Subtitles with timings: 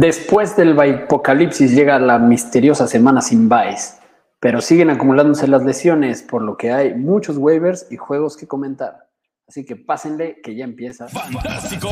[0.00, 3.98] Después del apocalipsis llega la misteriosa semana sin buys,
[4.38, 9.08] pero siguen acumulándose las lesiones, por lo que hay muchos waivers y juegos que comentar.
[9.48, 11.08] Así que pásenle que ya empieza.
[11.08, 11.88] Fantástico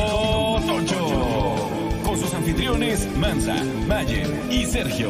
[0.65, 1.69] Tocho.
[2.05, 3.55] Con sus anfitriones Mansa,
[3.89, 5.09] Mayer y Sergio.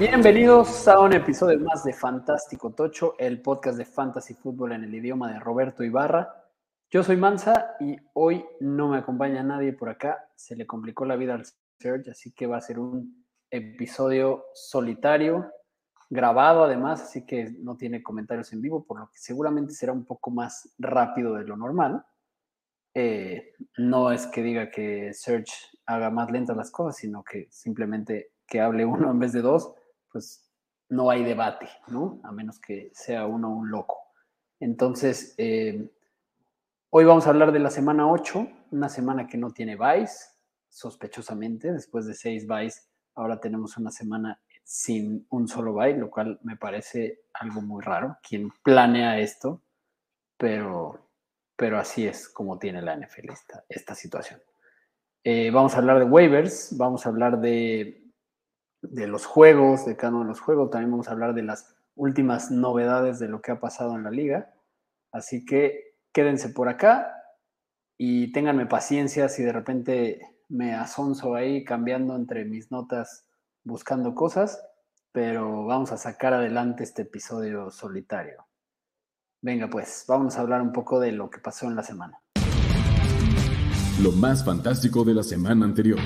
[0.00, 4.92] Bienvenidos a un episodio más de Fantástico Tocho, el podcast de fantasy fútbol en el
[4.92, 6.45] idioma de Roberto Ibarra.
[6.88, 10.28] Yo soy Mansa y hoy no me acompaña nadie por acá.
[10.36, 11.44] Se le complicó la vida al
[11.80, 15.50] Serge, así que va a ser un episodio solitario,
[16.08, 20.04] grabado además, así que no tiene comentarios en vivo, por lo que seguramente será un
[20.04, 22.04] poco más rápido de lo normal.
[22.94, 25.54] Eh, no es que diga que Serge
[25.86, 29.74] haga más lentas las cosas, sino que simplemente que hable uno en vez de dos,
[30.12, 30.48] pues
[30.88, 32.20] no hay debate, ¿no?
[32.22, 33.98] A menos que sea uno un loco.
[34.60, 35.90] Entonces, eh,
[36.98, 40.34] Hoy vamos a hablar de la semana 8, una semana que no tiene buys,
[40.70, 46.40] sospechosamente, después de seis buys, ahora tenemos una semana sin un solo buy, lo cual
[46.42, 48.16] me parece algo muy raro.
[48.26, 49.60] Quien planea esto,
[50.38, 51.10] pero,
[51.54, 53.28] pero así es como tiene la NFL
[53.68, 54.40] esta, situación.
[55.22, 58.10] Eh, vamos a hablar de waivers, vamos a hablar de,
[58.80, 61.76] de los juegos, de cada uno de los juegos, también vamos a hablar de las
[61.94, 64.54] últimas novedades de lo que ha pasado en la liga.
[65.12, 65.85] Así que
[66.16, 67.12] quédense por acá
[67.98, 73.28] y ténganme paciencia si de repente me asonzo ahí cambiando entre mis notas,
[73.64, 74.58] buscando cosas,
[75.12, 78.46] pero vamos a sacar adelante este episodio solitario.
[79.42, 82.18] Venga pues, vamos a hablar un poco de lo que pasó en la semana.
[84.00, 85.98] Lo más fantástico de la semana anterior.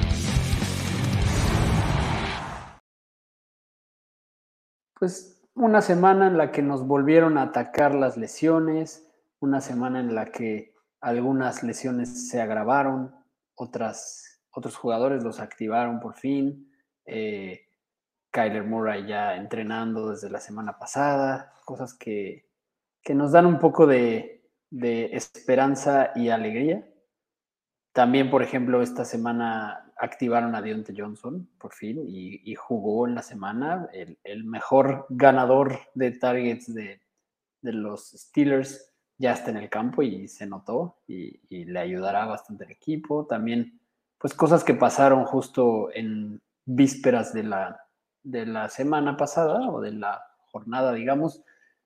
[4.99, 9.07] Pues una semana en la que nos volvieron a atacar las lesiones,
[9.41, 13.15] una semana en la que algunas lesiones se agravaron,
[13.55, 16.71] otras, otros jugadores los activaron por fin.
[17.07, 17.67] Eh,
[18.31, 22.49] Kyler Murray ya entrenando desde la semana pasada, cosas que,
[23.09, 26.87] nos dan un poco de, esperanza y alegría.
[27.93, 33.23] También, por ejemplo, esta semana activaron a Deontay Johnson, por fin, y, jugó en la
[33.23, 37.01] semana el, mejor ganador de targets de,
[37.63, 38.90] de los Steelers
[39.21, 43.27] ya está en el campo y se notó y, le ayudará bastante al equipo.
[43.27, 43.79] También,
[44.17, 47.85] pues cosas que pasaron justo en vísperas de la,
[48.23, 51.43] de la semana pasada o de la jornada, digamos.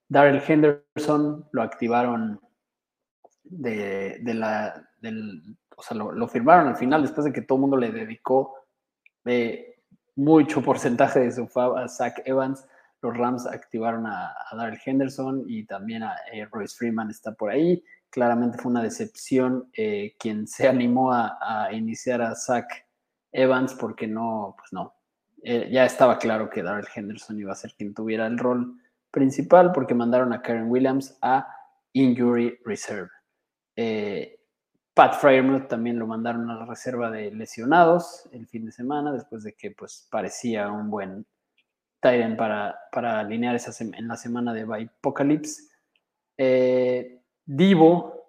[0.08, 2.40] Darrell Henderson lo activaron
[3.42, 7.76] de, la, del, o sea, lo, firmaron al final después de que todo el mundo
[7.76, 8.54] le dedicó
[9.24, 9.82] de
[10.14, 12.64] mucho porcentaje de su fab a Zach Evans
[13.04, 17.84] los Rams activaron a, a Henderson y también a eh, Royce Freeman está por ahí.
[18.08, 22.66] Claramente fue una decepción eh, quien se animó a, iniciar a Zach
[23.30, 24.94] Evans porque no, pues no,
[25.42, 29.72] eh, ya estaba claro que Darrell Henderson iba a ser quien tuviera el rol principal
[29.72, 31.46] porque mandaron a Karen Williams a
[31.92, 33.10] Injury Reserve.
[34.94, 39.42] Pat Fryermuth también lo mandaron a la reserva de lesionados el fin de semana después
[39.42, 41.26] de que pues parecía un buen
[42.04, 45.70] Para alinear esa en la semana de Apocalypse.
[46.36, 48.26] Eh, Divo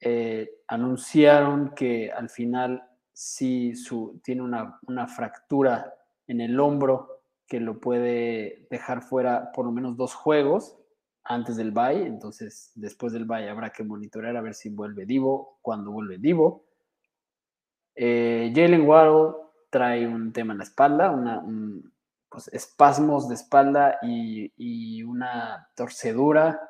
[0.00, 2.80] eh, anunciaron que al final
[3.12, 5.94] sí su, tiene una, una, fractura
[6.28, 10.76] en el hombro que lo puede dejar fuera por lo menos dos juegos
[11.24, 12.06] antes del bye.
[12.06, 16.66] Entonces, después del bye habrá que monitorear a ver si vuelve Divo, cuando vuelve Divo.
[17.96, 19.34] Eh, Jalen Waddle
[19.70, 21.42] trae un tema en la espalda, una,
[22.32, 26.60] pues, espasmos de espalda y, una torcedura,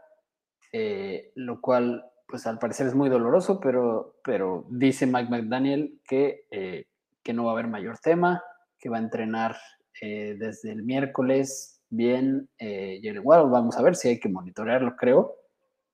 [0.72, 6.46] eh, lo cual pues al parecer es muy doloroso, pero, pero dice Mike McDaniel que,
[6.50, 6.86] eh,
[7.22, 8.42] que no va a haber mayor tema,
[8.78, 9.56] que va a entrenar
[10.00, 15.36] eh, desde el miércoles bien igual Vamos a ver si hay que monitorearlo, creo,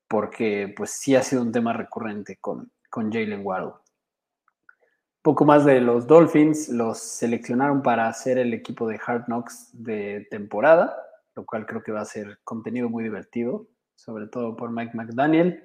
[0.06, 3.72] porque pues sí ha sido un tema recurrente con, con Jalen Waddle
[5.22, 10.26] poco más de los Dolphins, los seleccionaron para hacer el equipo de Hard Knocks de
[10.30, 10.96] temporada,
[11.34, 15.64] lo cual creo que va a ser contenido muy divertido, sobre todo por Mike McDaniel.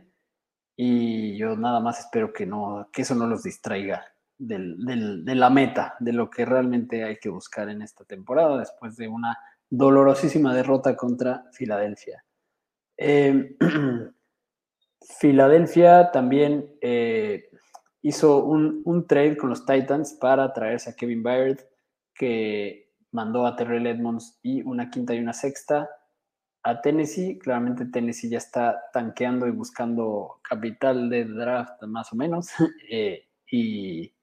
[0.76, 4.04] Y yo nada más espero que, no, que eso no los distraiga
[4.38, 9.08] de la meta, de lo que realmente hay que buscar en esta temporada después de
[9.08, 9.38] una
[9.70, 12.24] dolorosísima derrota contra Filadelfia.
[12.98, 13.56] Eh,
[15.20, 17.50] Filadelfia también eh,
[18.04, 21.60] hizo un, trade con los Titans para traerse a Kevin Byard,
[22.14, 25.90] que mandó a Terrell Edmonds y una quinta y una sexta.
[26.66, 27.40] a Tennessee.
[27.40, 32.50] Claramente Tennessee ya está tanqueando y buscando capital de draft más o menos.
[32.90, 34.14] Eh, y,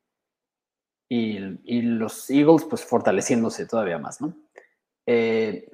[1.08, 4.34] y, los Eagles pues fortaleciéndose todavía más, ¿no?
[5.06, 5.68] Eh,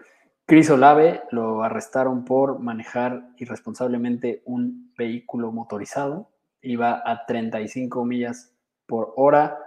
[0.47, 6.31] Chris Olave lo arrestaron por manejar irresponsablemente un vehículo motorizado.
[6.67, 8.53] Iba a 35 millas
[8.87, 9.59] por hora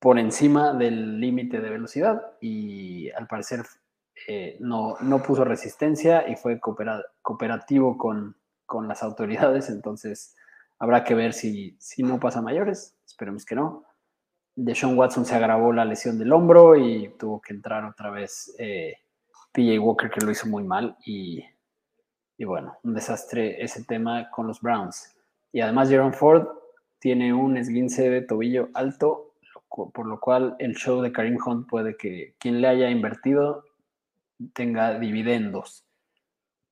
[0.00, 3.64] por encima del límite de velocidad y al parecer
[4.26, 8.36] eh, no, no, puso resistencia y fue cooperativo con,
[8.66, 9.68] con, las autoridades.
[9.70, 10.36] Entonces
[10.78, 12.96] habrá que ver si, si no pasa mayores.
[13.04, 13.84] Esperemos que no.
[14.56, 18.94] Deshaun Watson se agravó la lesión del hombro y tuvo que entrar otra vez eh,
[19.52, 20.96] PJ Walker, que lo hizo muy mal.
[21.04, 21.44] Y,
[22.36, 25.13] y, bueno, un desastre ese tema con los Browns.
[25.54, 26.48] Y además, Jaron Ford
[26.98, 29.36] tiene un esguince de tobillo alto,
[29.68, 33.62] por lo cual el show de Karim Hunt puede que quien le haya invertido
[34.52, 35.86] tenga dividendos.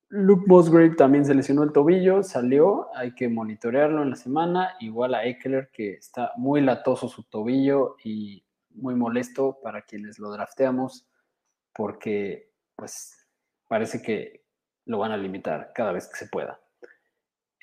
[0.08, 5.14] Luke Musgrave también se lesionó el tobillo, salió, hay que monitorearlo en la semana, igual
[5.14, 11.06] a Eckler que está muy latoso su tobillo y muy molesto para quienes lo drafteamos
[11.72, 13.28] porque pues
[13.68, 14.44] parece que
[14.86, 16.61] lo van a limitar cada vez que se pueda.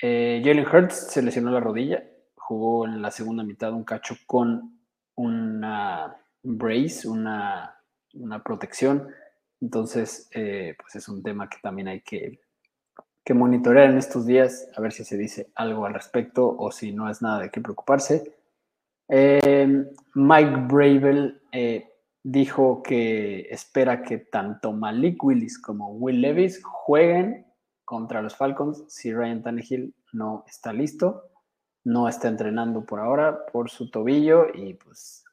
[0.01, 2.03] Eh, Jalen Hurts se lesionó la rodilla,
[2.35, 4.79] jugó en la segunda mitad un cacho con
[5.15, 7.75] una brace, una,
[8.43, 9.07] protección
[9.61, 12.39] entonces, eh, pues es un tema que también hay que,
[13.31, 17.07] monitorear en estos días, a ver si se dice algo al respecto o si no
[17.11, 18.35] es nada de qué preocuparse.
[19.07, 21.93] Em, Mike Bravel eh,
[22.23, 27.45] dijo que espera que tanto Malik Willis como Will Levis jueguen
[27.89, 31.31] contra los Falcons si Ryan Tannehill no está listo,
[31.83, 35.25] no está entrenando por ahora por su tobillo y pues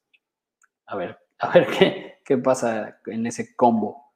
[0.86, 4.06] a ver, a ver qué, qué pasa en ese combo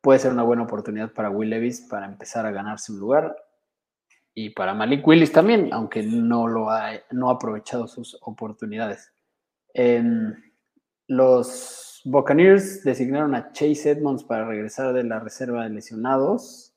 [0.00, 3.36] puede ser una buena oportunidad para Will Levis para empezar a ganarse un lugar
[4.32, 9.12] y para Malik Willis también, aunque no lo ha, no ha aprovechado sus oportunidades.
[11.06, 16.73] los Buccaneers designaron a Chase Edmonds para regresar de la reserva de lesionados.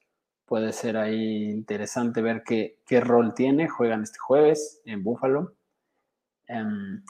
[0.47, 3.67] Puede ser ahí interesante ver qué, qué rol tiene.
[3.67, 5.57] Juegan este jueves en Buffalo.
[6.47, 7.03] Em,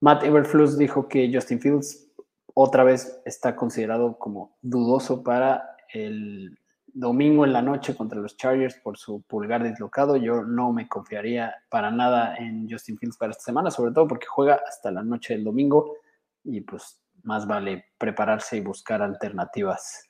[0.00, 2.06] Matt Everflus dijo que Justin Fields
[2.54, 6.56] otra vez está considerado como dudoso para el
[6.86, 10.16] domingo en la noche contra los Chargers por su pulgar dislocado.
[10.16, 14.28] Yo no me confiaría para nada en Justin Fields para esta semana, sobre todo porque
[14.28, 15.96] juega hasta la noche del domingo
[16.44, 20.08] y pues más vale prepararse y buscar alternativas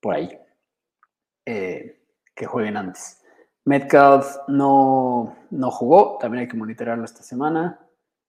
[0.00, 0.36] por ahí
[1.46, 2.00] eh,
[2.34, 3.22] que jueguen antes.
[3.64, 7.80] Metcalf no, no jugó, también hay que monitorearlo esta semana.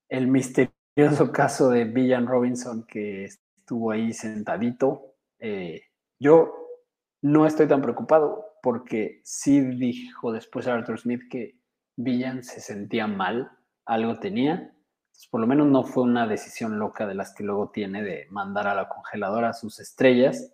[0.07, 0.71] El misterioso
[1.33, 5.15] caso de Villan Robinson que estuvo ahí sentadito.
[5.39, 5.81] Eh,
[6.19, 6.53] yo
[7.21, 11.59] no estoy tan preocupado porque sí dijo después Arthur Smith que
[11.97, 13.51] Villan se sentía mal,
[13.85, 14.71] algo tenía.
[15.31, 18.67] por lo menos no fue una decisión loca de las que luego tiene de mandar
[18.67, 20.53] a la congeladora sus estrellas.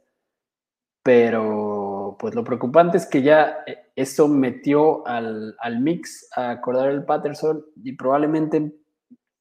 [1.03, 1.80] Pero
[2.17, 7.05] pues lo preocupante es que ya eh, eso metió al, al mix a acordar el
[7.05, 8.73] Patterson y probablemente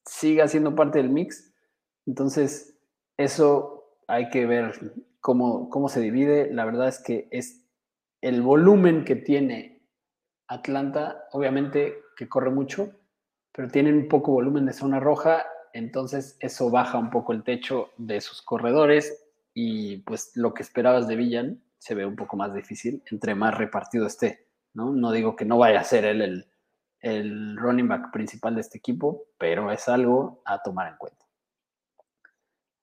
[0.04, 1.52] siga siendo parte del mix.
[2.06, 2.78] Entonces,
[3.16, 6.52] eso hay que ver cómo, cómo se divide.
[6.52, 7.66] La verdad es que es
[8.20, 9.82] el volumen que tiene
[10.48, 12.90] Atlanta, obviamente que corre mucho,
[13.52, 18.20] pero tienen poco volumen de zona roja, entonces eso baja un poco el techo de
[18.20, 19.24] sus corredores
[19.54, 23.56] y pues lo que esperabas de Villan se ve un poco más difícil entre más
[23.56, 24.92] repartido esté, ¿no?
[24.92, 26.46] No digo que no vaya a ser él el,
[27.00, 31.26] el running back principal de este equipo, pero es algo a tomar en cuenta.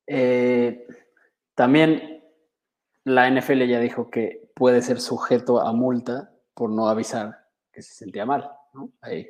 [0.08, 0.88] Eh,
[1.54, 2.24] también
[3.04, 7.94] la NFL ya dijo que puede ser sujeto a multa por no avisar que se
[7.94, 8.50] sentía mal.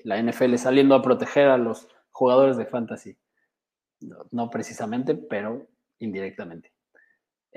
[0.04, 3.18] la NFL saliendo a proteger a los jugadores de fantasy.
[4.32, 5.68] No, precisamente, pero
[6.00, 6.72] indirectamente.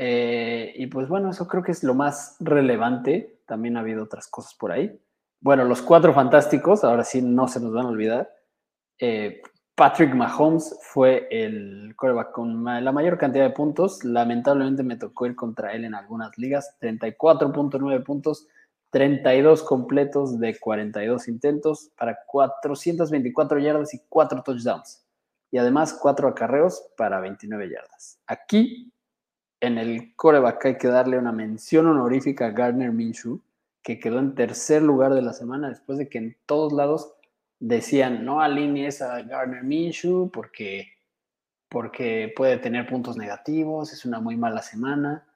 [0.02, 3.42] Eh, y pues bueno, eso creo que es lo más relevante.
[3.44, 4.98] También ha habido otras cosas por ahí.
[5.42, 8.30] Bueno, los cuatro fantásticos, ahora sí no se nos van a olvidar.
[8.98, 9.42] Eh,
[9.74, 14.02] Patrick Mahomes fue el coreback con la mayor cantidad de puntos.
[14.02, 16.78] Lamentablemente me tocó ir contra él en algunas ligas.
[16.80, 18.48] 34.9 puntos,
[18.92, 25.04] 32 completos de 42 intentos para 424 yardas y 4 touchdowns.
[25.50, 28.18] Y además 4 acarreos para 29 yardas.
[28.26, 28.90] Aquí,
[29.60, 33.40] en el coreback, hay que darle una mención honorífica a Gardner Minshew,
[33.82, 37.14] que quedó en tercer lugar de la semana después de que en todos lados
[37.58, 40.88] decían, no alinees a Gardner Minshew porque,
[41.68, 45.26] porque puede tener puntos negativos, es una muy mala semana.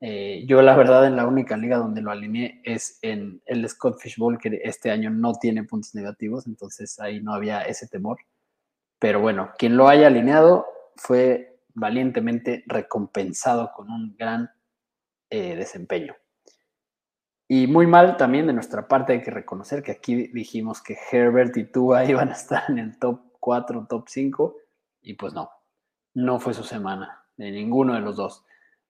[0.00, 4.00] Eh, yo la verdad en la única liga donde lo alineé es en el Scott
[4.00, 8.18] Fishbowl, que este año no tiene puntos negativos, entonces ahí no había ese temor.
[8.98, 14.50] Pero bueno, quien lo haya alineado fue valientemente recompensado con un gran
[15.30, 16.14] eh, desempeño.
[17.48, 21.56] Y muy mal también de nuestra parte hay que reconocer que aquí dijimos que Herbert
[21.56, 24.56] y Tua iban a estar en el top 4, top 5,
[25.02, 25.50] y pues no,
[26.14, 28.44] no fue su semana, de ninguno de los dos.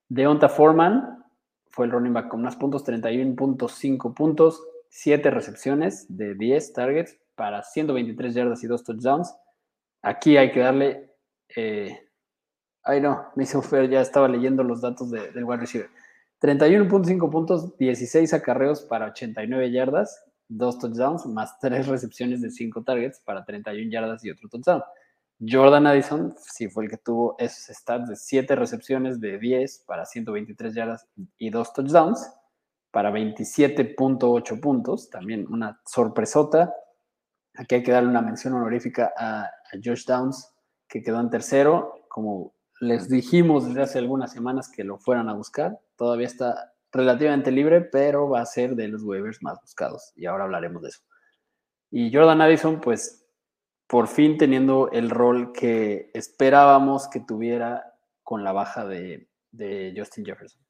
[0.07, 1.25] Deonta Foreman
[1.69, 7.63] fue el running back con más puntos, 31.5 puntos, 7 recepciones de 10 targets para
[7.63, 9.35] 123 yardas y 2 touchdowns.
[10.01, 11.15] Aquí hay que darle...
[11.55, 11.99] Eh,
[12.83, 15.89] ay no, me hizo feo, ya estaba leyendo los datos del wide receiver.
[16.41, 23.19] 31.5 puntos, 16 acarreos para 89 yardas, 2 touchdowns, más 3 recepciones de 5 targets
[23.21, 24.83] para 31 yardas y otro touchdown.
[25.39, 30.05] Jordan Addison sí fue el que tuvo esos stats de 7 recepciones de 10 para
[30.05, 32.29] 123 yardas y 2 touchdowns
[32.91, 35.09] para 27.8 puntos.
[35.09, 36.73] También una sorpresota.
[37.55, 39.49] Aquí hay que darle una mención honorífica a,
[39.83, 40.53] Josh Downs,
[40.87, 42.05] que quedó en tercero.
[42.07, 45.79] Como les dijimos desde hace algunas semanas que lo fueran a buscar.
[45.95, 50.11] Todavía está relativamente libre, pero va a ser de los waivers más buscados.
[50.15, 51.01] Y ahora hablaremos de eso.
[51.91, 53.25] Y Jordan Addison, pues
[53.87, 59.27] por fin teniendo el rol que esperábamos que tuviera con la baja de,
[59.95, 60.61] Justin Jefferson.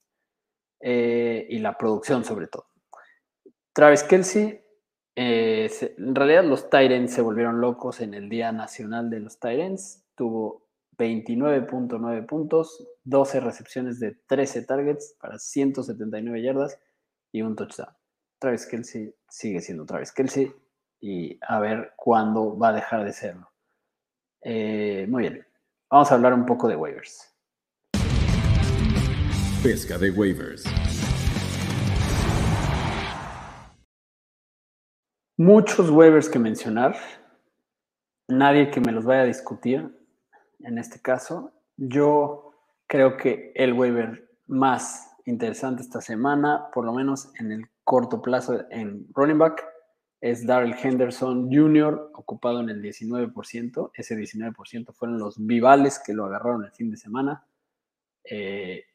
[0.80, 2.68] Eh, y la producción sobre todo.
[3.72, 4.62] Travis Kelsey,
[5.16, 10.04] eh, en realidad los Tyrants se volvieron locos en el Día Nacional de los Tyrants.
[10.16, 10.63] Tuvo
[10.98, 16.80] 29.9 puntos, 12 recepciones de 13 targets para 179 yardas
[17.32, 17.90] y un touchdown.
[18.40, 20.52] Travis Kelsey sigue siendo Travis Kelsey
[21.00, 23.50] y a ver cuándo va a dejar de serlo.
[24.42, 25.48] Eh, muy bien,
[25.90, 27.34] vamos a hablar un poco de waivers.
[29.64, 30.66] Pesca de waivers.
[35.38, 36.96] Muchos waivers que mencionar,
[38.28, 40.03] nadie que me los vaya a discutir
[40.64, 41.54] en este caso.
[41.78, 42.54] Yo
[42.88, 48.66] creo que el waiver más interesante esta semana, por lo menos en el corto plazo
[48.70, 49.64] en running back,
[50.22, 53.92] es Darrell Henderson Jr., ocupado en el 19%.
[53.94, 57.46] Ese 19% fueron los vivales que lo agarraron el fin de semana.
[58.24, 58.86] Eh,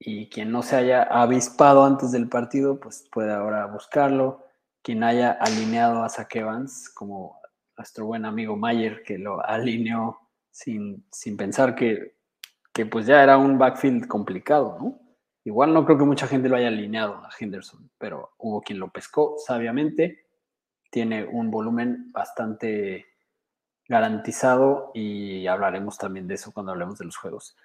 [0.00, 4.44] y quien no se haya avispado antes del partido, pues puede ahora buscarlo.
[4.82, 7.38] Quien haya alineado a Zach Evans, como
[7.76, 12.14] nuestro buen amigo Mayer, que lo alineó sin, sin pensar que,
[12.72, 15.00] que pues ya era un backfield complicado, ¿no?
[15.44, 18.90] Igual no creo que mucha gente lo haya alineado a Henderson, pero hubo quien lo
[18.90, 20.26] pescó sabiamente
[20.90, 23.06] tiene un volumen bastante
[23.88, 27.56] garantizado y hablaremos también de eso cuando hablemos de los juegos.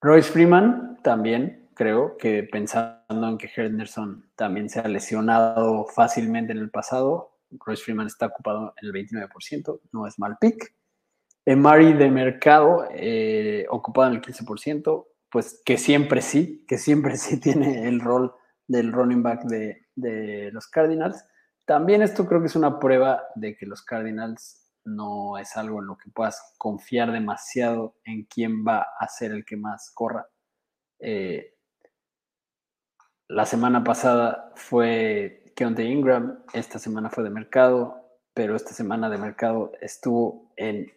[0.00, 6.58] Royce Freeman también creo que pensando en que Henderson también se ha lesionado fácilmente en
[6.58, 10.74] el pasado, Royce Freeman está ocupado en el 29%, no es mal pick.
[11.44, 17.40] Emari de mercado eh, ocupado en el 15%, pues que siempre sí, que siempre sí
[17.40, 18.34] tiene el rol
[18.68, 21.24] del running back de, de los Cardinals.
[21.64, 25.86] También esto creo que es una prueba de que los Cardinals no es algo en
[25.86, 30.26] lo que puedas confiar demasiado en quién va a ser el que más corra.
[30.98, 31.54] Eh,
[33.28, 39.18] la semana pasada fue Keontae Ingram, esta semana fue de mercado, pero esta semana de
[39.18, 40.92] mercado estuvo en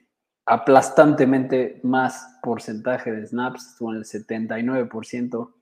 [0.46, 5.54] aplastantemente más porcentaje de snaps, estuvo en el 79%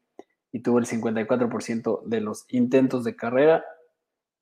[0.51, 3.63] y tuvo el 54% de los intentos de carrera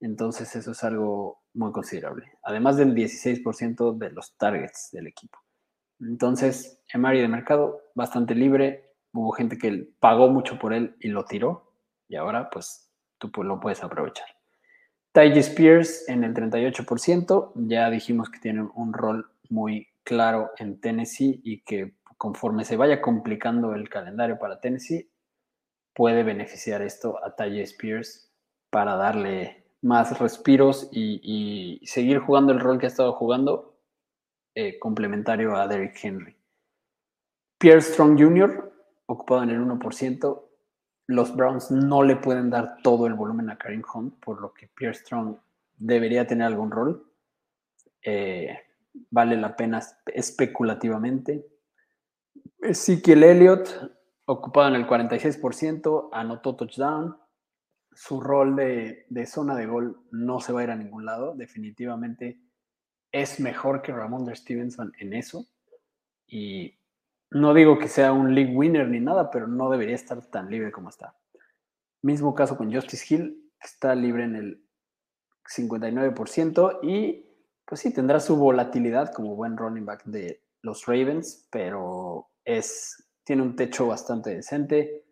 [0.02, 2.34] entonces eso es algo muy considerable.
[2.44, 5.38] Además del 16% de los targets del equipo.
[6.00, 8.96] Entonces, Emari de mercado, bastante libre.
[9.14, 11.76] Hubo gente que pagó mucho por él y lo tiró.
[12.08, 14.26] Y ahora, pues, tú lo puedes aprovechar.
[15.12, 17.54] Ty Spears en el 38%.
[17.56, 23.02] Ya dijimos que tiene un rol muy claro en Tennessee y que conforme se vaya
[23.02, 25.12] complicando el calendario para Tennessee,
[25.94, 28.32] puede beneficiar esto a Ty Spears
[28.70, 33.80] para darle más respiros y, seguir jugando el rol que ha estado jugando,
[34.54, 36.36] eh, complementario a Derrick Henry.
[37.58, 38.72] Pierre Strong Jr.,
[39.08, 40.48] ocupado en el 1%,
[41.08, 44.68] los Browns no le pueden dar todo el volumen a Karim Hunt, por lo que
[44.68, 45.38] Pierre Strong
[45.78, 47.12] debería tener algún rol.
[48.04, 48.58] Eh,
[49.10, 51.46] vale la pena especulativamente.
[52.60, 53.70] Ezekiel Elliott,
[54.26, 57.16] ocupado en el 46%, anotó touchdown
[57.94, 61.36] su rol de, zona de gol no se va a ir a ningún lado.
[61.36, 62.40] Definitivamente
[63.12, 65.48] es mejor que Ramon Stevenson en eso.
[66.26, 66.80] Y
[67.32, 70.72] no digo que sea un league winner ni nada, pero no debería estar tan libre
[70.72, 71.16] como está.
[72.02, 74.66] Mismo caso con Justice Hill, está libre en el
[75.54, 77.26] 59% y
[77.66, 83.42] pues sí, tendrá su volatilidad como buen running back de los Ravens, pero es, tiene
[83.42, 85.06] un techo bastante decente.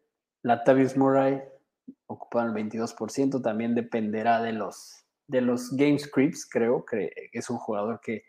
[0.43, 1.41] Latavius Murray,
[2.07, 7.57] ocupado el 22%, también dependerá de los, de los game scripts, creo que es un
[7.57, 8.23] jugador que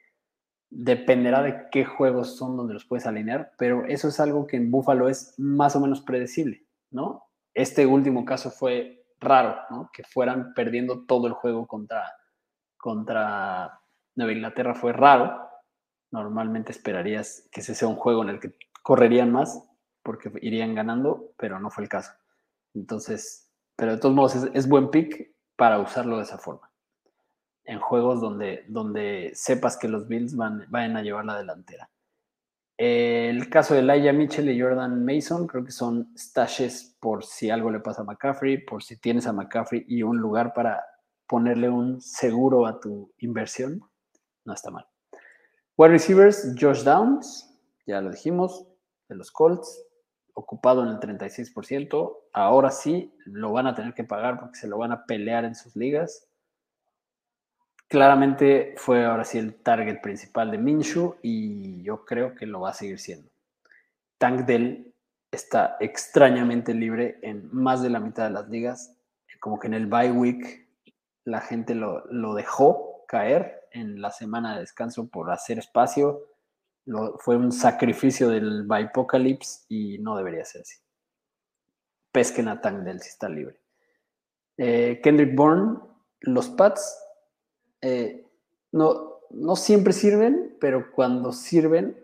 [0.70, 4.70] dependerá de qué juegos son donde los puedes alinear, pero eso es algo que en
[4.70, 7.24] Buffalo es más o menos predecible, ¿no?
[7.54, 9.90] Este último caso fue raro, ¿no?
[9.92, 12.04] Que fueran perdiendo todo el juego contra,
[12.76, 13.79] contra
[14.16, 15.48] Nueva Inglaterra fue raro.
[16.10, 19.66] Normalmente esperarías que ese sea un juego en el que correrían más
[20.02, 22.12] porque irían ganando, pero no fue el caso.
[22.74, 26.70] Entonces, pero de todos modos es buen pick para usarlo de esa forma
[27.70, 31.88] en juegos donde, donde sepas que los Bills van, van a llevar la delantera.
[32.76, 37.70] El caso de Laia Mitchell y Jordan Mason creo que son stashes por si algo
[37.70, 40.84] le pasa a McCaffrey, por si tienes a McCaffrey y un lugar para
[41.28, 43.82] ponerle un seguro a tu inversión.
[44.44, 44.86] No está mal.
[45.76, 47.48] Wide receivers, Josh Downs,
[47.86, 48.66] ya lo dijimos,
[49.08, 49.84] de los Colts,
[50.34, 52.16] ocupado en el 36%.
[52.32, 55.54] Ahora sí, lo van a tener que pagar porque se lo van a pelear en
[55.54, 56.30] sus ligas
[57.90, 62.70] claramente fue ahora sí el target principal de Minshu y yo creo que lo va
[62.70, 63.28] a seguir siendo.
[64.16, 64.94] Tank Dell
[65.32, 68.96] está extrañamente libre en más de la mitad de las ligas,
[69.40, 70.68] como que en el bye week
[71.24, 76.26] la gente lo, dejó caer en la semana de descanso por hacer espacio.
[77.18, 80.78] fue un sacrificio del Apocalypse y no debería ser así.
[82.12, 83.60] Pesquen a Tank Dell si está libre.
[84.56, 85.78] Eh, Kendrick Bourne,
[86.20, 86.98] los Pats
[87.80, 88.26] eh,
[88.72, 91.96] no, no siempre sirven, pero cuando sirven,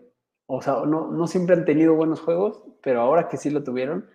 [0.45, 4.09] o sea, no, no siempre han tenido buenos juegos, pero ahora que sí lo tuvieron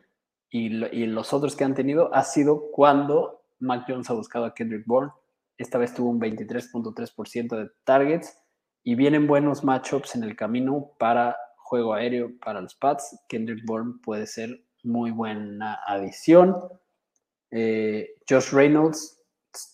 [0.53, 0.69] y,
[1.07, 5.13] los otros que han tenido ha sido cuando Mac Jones ha buscado a Kendrick Bourne.
[5.63, 8.37] Esta vez tuvo un 23.3% de targets
[8.83, 13.17] y vienen buenos matchups en el camino para juego aéreo para los Pats.
[13.29, 16.57] Kendrick Bourne puede ser muy buena adición.
[17.53, 19.23] Eh, Josh Reynolds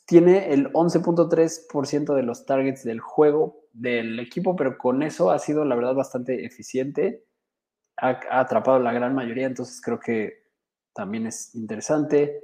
[0.06, 5.64] tiene el 11.3% de los targets del juego del equipo, pero con eso ha sido,
[5.64, 7.24] la verdad, bastante eficiente.
[7.96, 10.44] Ha, atrapado la gran mayoría, entonces creo que
[10.92, 12.42] también es interesante.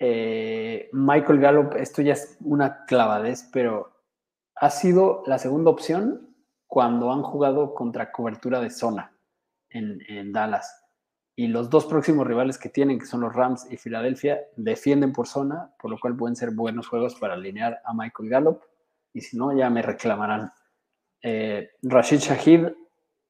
[0.00, 3.92] Eh, Michael Gallup, esto ya es una clavadez, pero
[4.56, 6.34] ha sido la segunda opción
[6.66, 9.16] cuando han jugado contra cobertura de zona
[9.72, 10.80] en Dallas
[11.40, 15.26] y los dos próximos rivales que tienen, que son los Rams y Filadelfia, defienden por
[15.26, 18.60] zona, por lo cual pueden ser buenos juegos para alinear a Michael Gallup,
[19.14, 20.52] y si no, ya me reclamarán.
[21.22, 22.66] Eh, Rashid Shahid,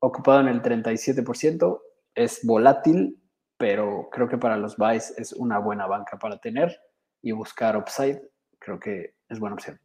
[0.01, 1.81] ocupado en el 37%,
[2.13, 3.20] es volátil,
[3.61, 6.81] pero creo que para los buys es una buena banca para tener
[7.21, 8.19] y buscar upside,
[8.59, 9.79] creo que es buena opción.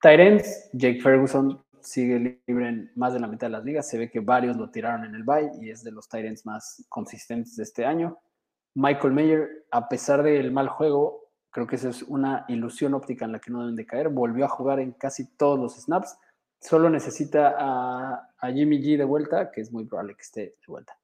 [0.00, 3.86] Tyrants, Jake Ferguson, sigue libre en más de la mitad de las ligas.
[3.86, 6.86] Se ve que varios lo tiraron en el bye y es de los Tyrants más
[6.88, 8.18] consistentes de este año.
[8.72, 13.32] Michael Mayer, a pesar del mal juego, creo que esa es una ilusión óptica en
[13.32, 14.08] la que no deben de caer.
[14.08, 16.16] Volvió a jugar en casi todos los snaps.
[16.62, 20.96] Solo necesita a, Jimmy G de vuelta, que es muy probable que esté de vuelta.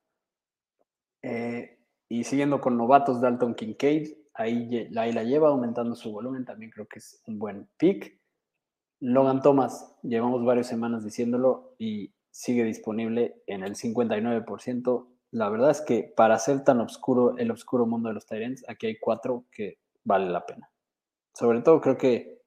[1.22, 1.78] Eh,
[2.08, 6.44] y siguiendo con novatos, Dalton Kincaid, ahí, ahí la lleva aumentando su volumen.
[6.44, 8.18] También creo que es un buen pick.
[9.00, 15.06] Logan Thomas, llevamos varias semanas diciéndolo y sigue disponible en el 59%.
[15.32, 18.88] La verdad es que para ser tan oscuro el oscuro mundo de los Tyrants, aquí
[18.88, 20.70] hay cuatro que vale la pena.
[21.32, 22.42] Sobre todo creo que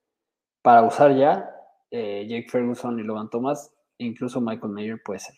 [0.62, 1.50] para usar ya
[1.92, 5.36] eh, Jake Ferguson y Logan Thomas, incluso Michael Mayer puede ser.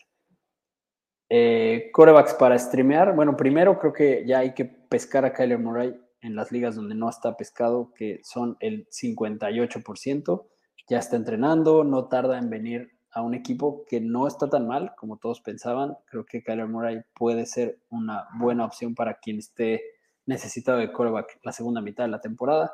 [1.28, 3.14] Eh, corebacks para streamear.
[3.14, 6.94] Bueno, primero creo que ya hay que pescar a Kyler Murray en las ligas donde
[6.94, 10.46] no está pescado, que son el 58%
[10.88, 14.94] ya está entrenando, no tarda en venir a un equipo que no está tan mal
[14.96, 15.96] como todos pensaban.
[16.06, 19.82] Creo que Kyler Murray puede ser una buena opción para quien esté
[20.26, 22.72] necesitado de quarterback la segunda mitad de la temporada.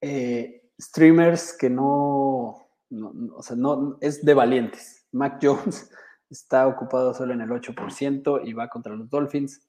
[0.00, 5.06] Eh, streamers que no, o sea, no, es de valientes.
[5.12, 5.90] Mac Jones
[6.30, 9.66] está ocupado solo en el 8% y va contra los Dolphins.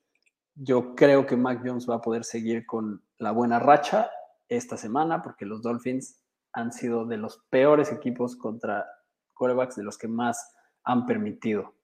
[0.56, 4.10] Yo creo que Mac Jones va a poder seguir con la buena racha
[4.48, 6.22] esta semana porque los Dolphins
[6.54, 8.86] han sido de los peores equipos contra
[9.34, 11.76] quarterbacks de los que más han permitido.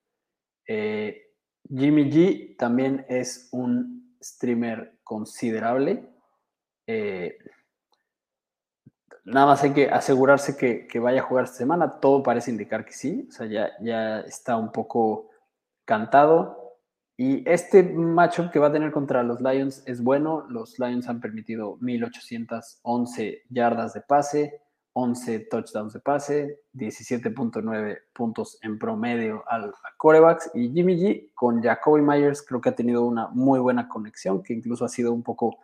[0.67, 1.33] Eh,
[1.69, 6.09] Jimmy G también es un streamer considerable.
[6.87, 7.37] Eh,
[9.23, 11.99] nada más hay que asegurarse que, vaya a jugar esta semana.
[11.99, 13.27] Todo parece indicar que sí.
[13.29, 15.29] O sea, ya, ya está un poco
[15.85, 16.77] cantado.
[17.17, 20.45] Y este matchup que va a tener contra los Lions es bueno.
[20.49, 24.61] Los Lions han permitido 1811 yardas de pase,
[24.93, 30.49] 11 touchdowns de pase, 17.9 puntos en promedio al corebacks.
[30.55, 34.53] Y Jimmy G con Jacoby Myers creo que ha tenido una muy buena conexión, que
[34.53, 35.59] incluso ha sido un poco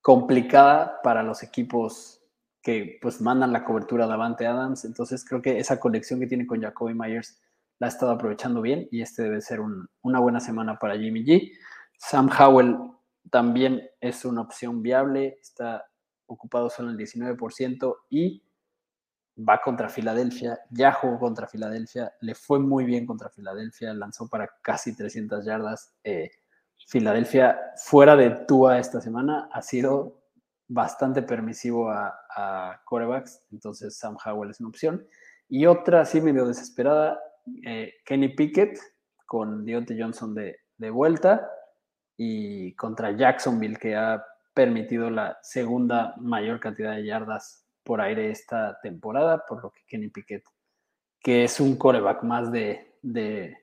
[0.00, 2.19] complicada para los equipos
[2.62, 4.84] que pues mandan la cobertura de Avante Adams.
[4.84, 7.40] Entonces creo que esa conexión que tiene con Jacoby Myers
[7.78, 9.60] la ha estado aprovechando bien y este debe ser
[10.02, 11.52] una buena semana para Jimmy G.
[11.98, 12.76] Sam Howell
[13.30, 15.86] también es una opción viable, está
[16.26, 18.42] ocupado solo el 19% y
[19.36, 24.50] va contra Filadelfia, ya jugó contra Filadelfia, le fue muy bien contra Filadelfia, lanzó para
[24.62, 25.94] casi 300 yardas.
[26.04, 26.30] Eh,
[26.86, 30.19] Filadelfia, fuera de Tua esta semana, ha sido
[30.70, 35.04] bastante permisivo a, a corebacks, entonces Sam Howell es una opción.
[35.48, 37.20] Y otra así medio desesperada,
[37.66, 38.78] eh, Kenny Pickett
[39.26, 41.50] con Deontay Johnson de, de vuelta
[42.16, 48.78] y contra Jacksonville, que ha permitido la segunda mayor cantidad de yardas por aire esta
[48.80, 50.44] temporada, por lo que Kenny Pickett,
[51.20, 53.56] que es un coreback más de, de,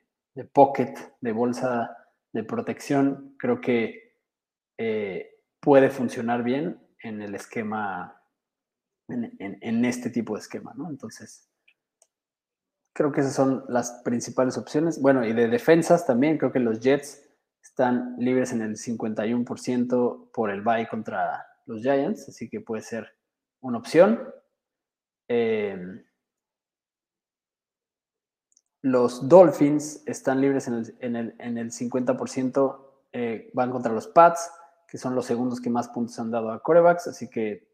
[0.51, 1.95] pocket, de bolsa
[2.33, 4.17] de protección, creo que
[4.77, 8.21] eh, puede funcionar bien en el esquema,
[9.07, 10.89] en, este tipo de esquema, ¿no?
[10.89, 11.49] Entonces,
[12.93, 15.01] creo que esas son las principales opciones.
[15.01, 17.23] Bueno, y de defensas también, creo que los Jets
[17.61, 23.15] están libres en el 51% por el bye contra los Giants, así que puede ser
[23.61, 24.19] una opción.
[25.27, 26.03] Em,
[28.81, 30.73] los Dolphins están libres en
[31.15, 34.49] el, en el, 50%, eh, van contra los Pats,
[34.87, 37.67] que son los segundos que más puntos han dado a corebacks, así que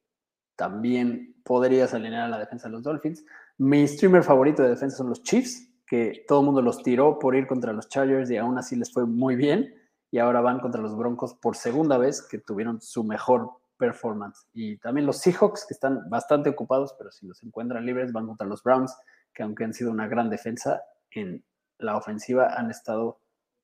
[0.56, 3.26] también podrías alinear a la defensa de los Dolphins.
[3.58, 7.36] Mi streamer favorito de defensa son los Chiefs, que todo el mundo los tiró por
[7.36, 9.76] ir contra los Chargers y aún así les fue muy bien.
[10.12, 14.48] Y ahora van contra los Broncos por segunda vez, que tuvieron su mejor performance.
[14.54, 18.48] Y también los Seahawks, que están bastante ocupados, pero si los encuentran libres, van contra
[18.48, 18.96] los Browns,
[19.34, 21.44] que aunque han sido una gran defensa, en
[21.80, 23.20] la ofensiva han estado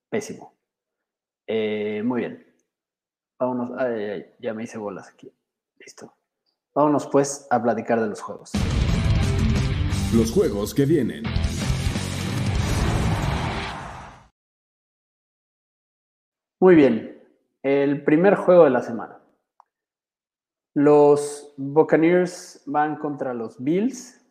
[0.10, 0.56] pésimo.
[1.46, 2.49] Eh, muy bien.
[3.40, 3.72] Vámonos.
[4.40, 5.34] ya me hice bolas aquí.
[5.78, 6.14] Listo.
[6.76, 8.52] Vámonos pues a platicar de los juegos.
[10.14, 11.24] Los juegos que vienen.
[16.60, 17.24] Muy bien.
[17.64, 19.22] El primer juego de la semana.
[20.76, 24.22] Los Buccaneers van contra los Bills.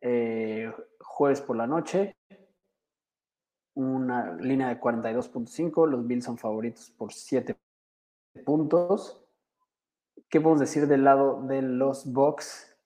[0.00, 2.16] Eh, jueves por la noche.
[3.74, 5.88] Una línea de 42.5.
[5.88, 7.56] Los Bills son favoritos por 7
[8.42, 9.24] puntos.
[10.28, 12.76] ¿Qué podemos decir del lado de los Bucks?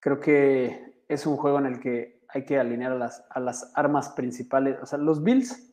[0.00, 3.72] Creo que es un juego en el que hay que alinear a las, a las
[3.74, 4.78] armas principales.
[4.82, 5.72] O sea, los Bills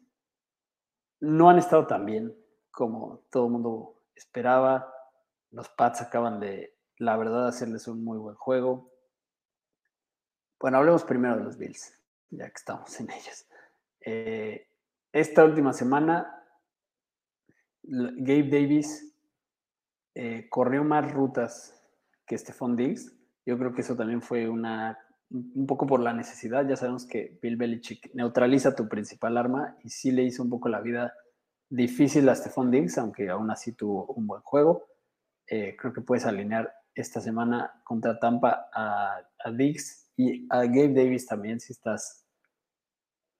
[1.19, 2.35] no han estado tan bien
[2.69, 4.93] como todo el mundo esperaba.
[5.51, 8.91] Los Pats acaban de, la verdad, hacerles un muy buen juego.
[10.59, 11.93] Bueno, hablemos primero de los Bills,
[12.29, 13.47] ya que estamos en ellos.
[14.01, 14.67] Eh,
[15.11, 16.40] esta última semana,
[17.91, 19.13] Gabe Davis
[20.15, 21.77] eh, corrió más rutas
[22.25, 23.13] que Stephon Diggs.
[23.45, 24.97] Yo creo que eso también fue una,
[25.29, 26.65] un poco por la necesidad.
[26.65, 30.69] Ya sabemos que Bill Belichick neutraliza tu principal arma y sí le hizo un poco
[30.69, 31.13] la vida
[31.69, 34.87] difícil a Stephon Diggs, aunque aún así tuvo un buen juego.
[35.47, 40.93] Eh, creo que puedes alinear esta semana contra Tampa a, a Diggs y a Gabe
[40.93, 42.25] Davis también si estás,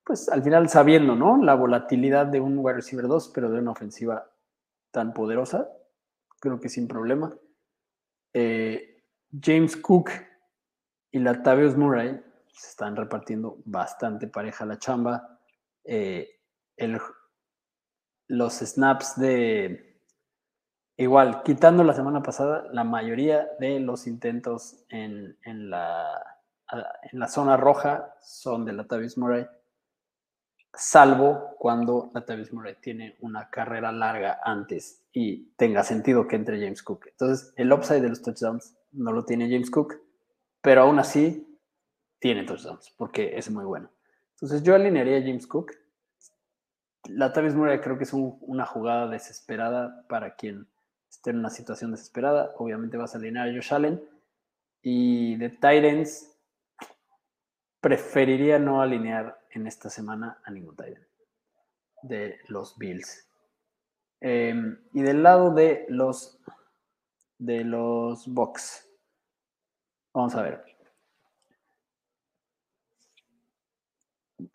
[0.03, 1.41] pues al final sabiendo, ¿no?
[1.41, 4.31] La volatilidad de un wide receiver 2, pero de una ofensiva
[4.91, 5.69] tan poderosa
[6.41, 7.34] creo que sin problema.
[8.34, 9.04] Eh,
[9.41, 10.10] James Cook
[11.12, 15.39] y Latavius Murray se están repartiendo bastante pareja la chamba.
[15.86, 16.27] Eh,
[18.27, 19.88] los snaps de...
[20.97, 25.38] Igual, quitando la semana pasada, la mayoría de los intentos en,
[25.69, 26.21] la,
[27.12, 29.47] en la zona roja son de Latavius Murray
[30.73, 36.81] salvo cuando Latavius Murray tiene una carrera larga antes y tenga sentido que entre James
[36.81, 37.07] Cook.
[37.07, 39.95] Entonces, el upside de los touchdowns no lo tiene James Cook,
[40.62, 41.60] pero aún así
[42.19, 43.89] tiene touchdowns porque es muy bueno.
[44.36, 45.73] Entonces, yo alinearía a James Cook.
[47.10, 50.67] Latavius Murray creo que es una jugada desesperada para quien
[51.10, 52.53] esté en una situación desesperada.
[52.57, 54.01] Obviamente vas a alinear a Josh Allen.
[54.84, 56.31] Y de Titans,
[57.81, 61.05] preferiría no alinear en esta semana a ningún Titan
[62.03, 63.27] de los Bills.
[64.19, 66.39] Em, y del lado de los
[67.37, 68.87] de los Bucks.
[70.13, 70.63] Vamos a ver.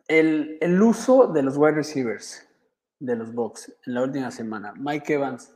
[0.07, 2.49] El, el, uso de los wide receivers
[3.01, 4.73] de los Bucks en la última semana.
[4.77, 5.53] Mike Evans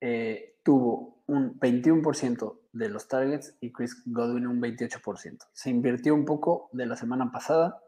[0.00, 5.46] eh, tuvo un 21% de los targets y Chris Godwin un 28%.
[5.52, 7.82] Se invirtió un poco de la semana pasada.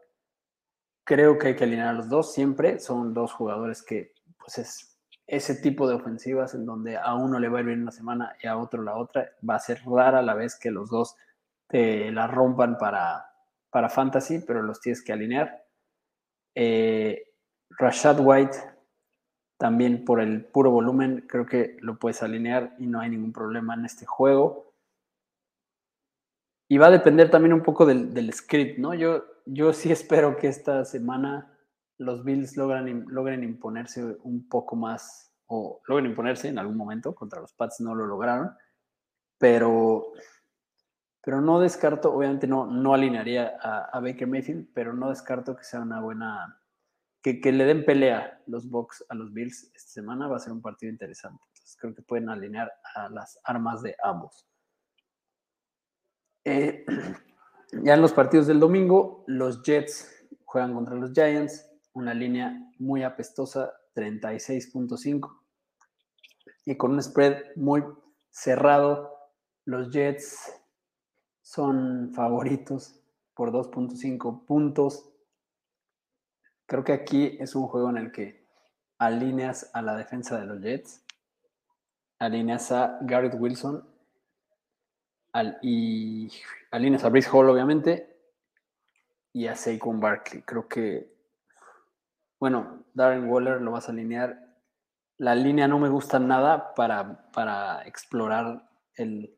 [1.09, 2.77] Creo que hay que alinear a los dos siempre.
[2.77, 7.49] Son dos jugadores que, pues es ese tipo de ofensivas en donde a uno le
[7.49, 9.31] va a ir bien una semana y a otro la otra.
[9.47, 11.15] Va a ser rara la vez que los dos
[11.67, 13.25] te la rompan para,
[13.71, 15.65] para fantasy, pero los tienes que alinear.
[16.53, 17.33] Eh,
[17.71, 18.57] Rashad White,
[19.57, 23.73] también por el puro volumen, creo que lo puedes alinear y no hay ningún problema
[23.73, 24.75] en este juego.
[26.67, 28.93] Y va a depender también un poco del, script, ¿no?
[28.93, 31.55] Yo, yo sí espero que esta semana
[31.97, 37.41] los Bills logran, logren imponerse un poco más, o logren imponerse en algún momento, contra
[37.41, 38.55] los Pats no lo lograron,
[39.37, 40.13] pero,
[41.21, 45.81] pero no descarto, obviamente no, no alinearía a, Baker Mayfield, pero no descarto que sea
[45.81, 46.61] una buena
[47.21, 50.61] que, le den pelea los Bucks a los Bills esta semana va a ser un
[50.61, 51.43] partido interesante.
[51.47, 54.47] Entonces creo que pueden alinear a las armas de ambos.
[56.45, 56.85] Eh,
[57.71, 63.03] ya en los partidos del domingo, los Jets juegan contra los Giants, una línea muy
[63.03, 65.39] apestosa, 36.5.
[66.65, 67.83] Y con un spread muy
[68.31, 69.15] cerrado,
[69.65, 70.51] los Jets
[71.41, 72.99] son favoritos
[73.33, 75.09] por 2.5 puntos.
[76.65, 78.47] Creo que aquí es un juego en el que
[78.97, 81.03] alineas a la defensa de los Jets,
[82.19, 83.87] alineas a Garrett Wilson
[85.61, 86.31] y
[86.71, 88.17] alineas a Brice Hall, obviamente,
[89.33, 90.41] y a Saquon Barkley.
[90.41, 91.13] Creo que,
[92.39, 94.39] bueno, Darren Waller lo vas a alinear.
[95.17, 99.35] La línea no me gusta nada para, para explorar el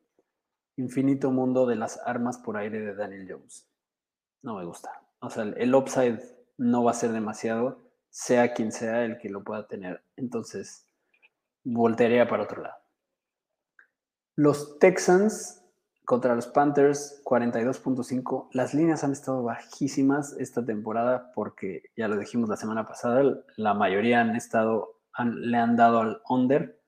[0.76, 3.68] infinito mundo de las armas por aire de Daniel Jones.
[4.42, 5.02] No me gusta.
[5.20, 6.20] O sea, el upside
[6.56, 10.02] no va a ser demasiado, sea quien sea el que lo pueda tener.
[10.16, 10.86] Entonces,
[11.64, 12.76] voltearía para otro lado.
[14.34, 15.61] Los Texans
[16.04, 18.48] contra los Panthers, 42.5.
[18.52, 23.74] Las líneas han estado bajísimas esta temporada porque, ya lo dijimos la semana pasada, la
[23.74, 26.80] mayoría han estado, le han dado al under.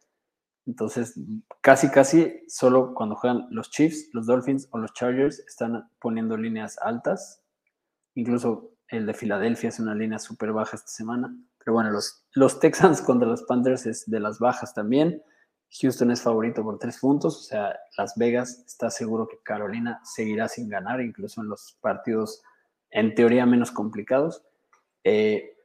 [0.66, 1.18] Entonces,
[1.61, 6.79] casi, casi, solo cuando juegan los Chiefs, los Dolphins o los Chargers, están poniendo líneas
[6.81, 7.42] altas.
[8.14, 11.37] Incluso el de Filadelfia es una línea súper baja esta semana.
[11.59, 15.22] Pero bueno, los, los Texans contra los Panthers es de las bajas también.
[15.70, 17.37] Houston es favorito por tres puntos.
[17.37, 22.42] O sea, Las Vegas está seguro que Carolina seguirá sin ganar, incluso en los partidos
[22.90, 24.44] en teoría menos complicados.
[25.03, 25.57] Eh,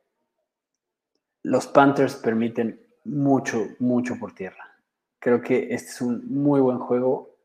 [1.44, 4.76] los Panthers permiten mucho, mucho por tierra.
[5.20, 7.36] Creo que este es un muy buen juego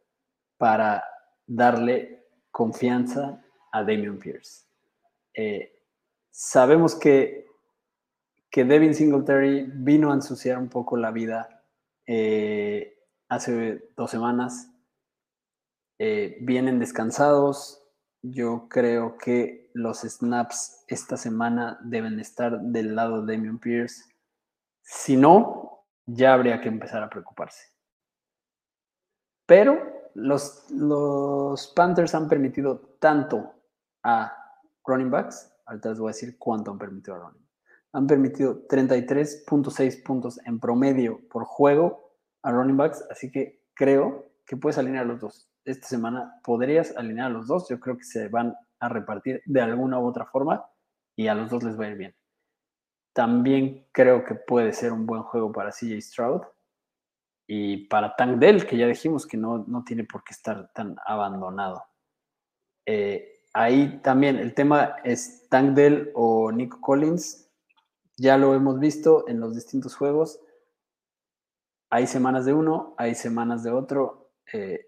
[0.57, 1.05] para
[1.47, 4.65] darle confianza a Damian Pierce.
[5.35, 5.81] Eh,
[6.31, 7.47] sabemos que,
[8.51, 11.54] que Devin Singletary vino a ensuciar un poco la vida
[12.07, 14.71] eh, hace dos semanas.
[15.99, 17.83] Eh, vienen descansados.
[18.23, 24.05] Yo creo que los snaps esta semana deben estar del lado de Damian Pierce.
[24.83, 27.75] Si no, ya habría que empezar a preocuparse.
[29.47, 33.53] Pero los, los Panthers han permitido tanto
[34.03, 34.33] a
[34.87, 37.44] running backs, ahorita les voy a decir cuánto han permitido a running.
[37.95, 44.57] Han permitido 33.6 puntos en promedio por juego a running backs, así que creo que
[44.57, 45.51] puedes alinear los dos.
[45.65, 49.61] Esta semana podrías alinear a los dos, yo creo que se van a repartir de
[49.63, 50.65] alguna u otra forma
[51.17, 52.15] y a los dos les va a ir bien.
[53.15, 56.43] También creo que puede ser un buen juego para CJ Stroud
[57.47, 60.97] y para Tank Dell, que ya dijimos que no, no tiene por qué estar tan
[61.07, 61.85] abandonado.
[62.87, 67.44] Eh, ahí también el tema es Tank Dell o Nico Collins.
[68.17, 70.41] Ya lo hemos visto en los distintos juegos.
[71.91, 74.33] Hay semanas de uno, hay semanas de otro.
[74.53, 74.87] Eh,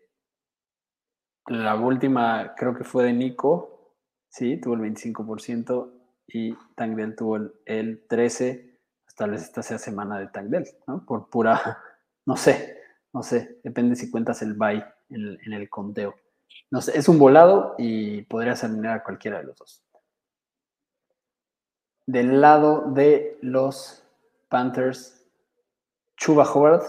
[1.47, 3.95] la última creo que fue de Nico,
[4.29, 5.93] sí, tuvo el 25%
[6.29, 8.73] y Tank Dell tuvo el, 13%.
[9.17, 11.07] Tal vez esta sea semana de Tank Dell, ¿no?
[11.07, 11.79] Por pura,
[12.27, 12.83] no sé,
[13.15, 16.15] no sé, depende si cuentas el buy en el conteo.
[16.71, 19.86] No sé, es un volado y podrías eliminar a cualquiera de los dos.
[22.07, 24.05] Del lado de los
[24.49, 25.27] Panthers,
[26.17, 26.85] Chuba Howard.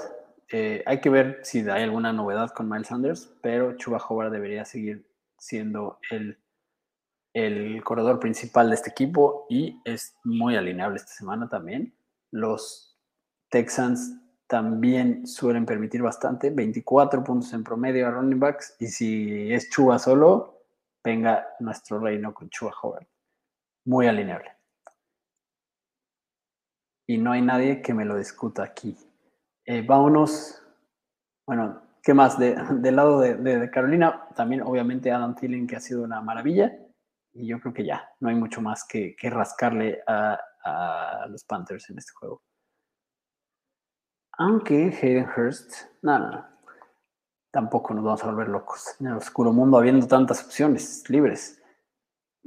[0.50, 4.64] Eh, hay que ver si hay alguna novedad con Miles Sanders, pero Chuba Howard debería
[4.64, 5.06] seguir
[5.38, 6.40] siendo el,
[7.34, 11.94] el corredor principal de este equipo y es muy alineable esta semana también.
[12.32, 12.98] Los
[13.50, 19.70] Texans también suelen permitir bastante, 24 puntos en promedio a running backs, y si es
[19.70, 20.64] Chuba solo,
[21.04, 23.06] venga nuestro reino con Chuba Howard.
[23.86, 24.57] Muy alineable.
[27.08, 28.96] Y no hay nadie que me lo discuta aquí.
[29.66, 30.62] Eh, vámonos,
[31.48, 32.38] bueno, ¿qué más?
[32.38, 36.72] De, del lado de, Carolina, también obviamente Adam Thielen, que ha sido una maravilla,
[37.34, 40.38] y yo creo que ya, no hay mucho más que, rascarle a,
[41.30, 42.44] los Panthers en este juego.
[44.38, 46.46] Aunque Hayden Hurst, no, no, no,
[47.52, 51.62] tampoco nos vamos a volver locos en el oscuro mundo habiendo tantas opciones libres.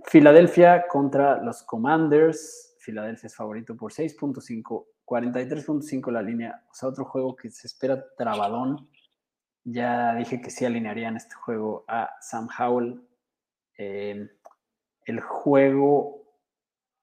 [0.04, 2.69] Filadelfia contra los Commanders.
[2.80, 6.64] Filadelfia es favorito por 6.5, 43.5 la línea.
[6.70, 8.88] O sea, otro juego que se espera trabadón.
[9.64, 13.06] Ya dije que sí alinearía en este juego a Sam Howell.
[13.76, 14.28] Eh,
[15.04, 16.38] el juego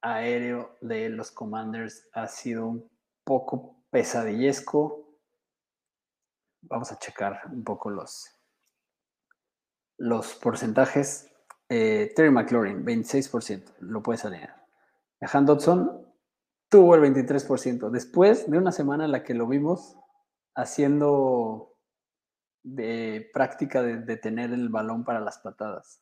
[0.01, 2.89] aéreo de los Commanders ha sido un
[3.23, 5.19] poco pesadillesco.
[6.61, 8.31] Vamos a checar un poco los,
[9.97, 11.31] los porcentajes.
[11.69, 14.56] Eh, Terry McLaurin, 26%, lo puedes alinear.
[15.21, 16.05] Jahan Dodson
[16.69, 17.89] tuvo el 23%.
[17.89, 19.97] Después de una semana en la que lo vimos
[20.55, 21.75] haciendo
[22.63, 26.01] de práctica de, de tener el balón para las patadas.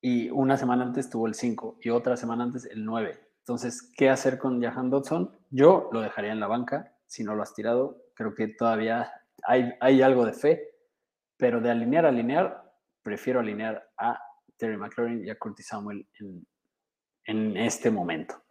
[0.00, 3.20] Y una semana antes tuvo el 5 y otra semana antes el 9.
[3.40, 5.36] Entonces, ¿qué hacer con Jahan Dodson?
[5.50, 8.04] Yo lo dejaría en la banca si no lo has tirado.
[8.14, 9.10] Creo que todavía
[9.42, 10.68] hay, hay algo de fe,
[11.36, 12.72] pero de alinear a alinear,
[13.02, 14.20] prefiero alinear a
[14.56, 16.46] Terry McLaurin y a Curtis Samuel en,
[17.28, 18.42] en este momento.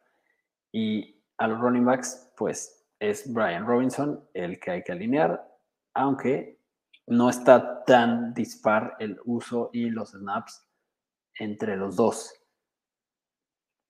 [0.72, 5.46] Y a los running backs, pues es Brian Robinson el que hay que alinear,
[5.94, 6.62] aunque
[7.08, 10.64] no está tan dispar el uso y los snaps
[11.40, 12.34] entre los dos.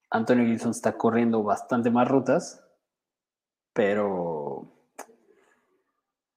[0.09, 2.65] Antonio Gilson está corriendo bastante más rutas,
[3.73, 4.71] pero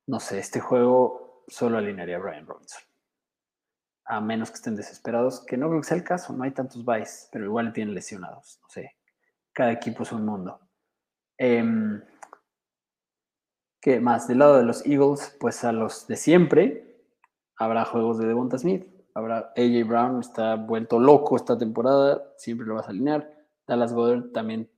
[0.06, 2.82] no sé, este juego solo alinearía a Brian Robinson.
[4.04, 6.84] A menos que estén desesperados, que no creo que sea el caso, no hay tantos
[6.84, 8.96] buys, pero igual tienen lesionados, no sé.
[9.52, 10.60] Cada equipo es un mundo.
[11.38, 12.02] Em,
[13.80, 14.28] ¿Qué más?
[14.28, 17.02] Del lado de los Eagles, pues a los de siempre,
[17.56, 22.74] habrá juegos de Devonta Smith, habrá AJ Brown, está vuelto loco esta temporada, siempre lo
[22.74, 23.32] vas a alinear.
[23.66, 24.68] Dallas Goddard también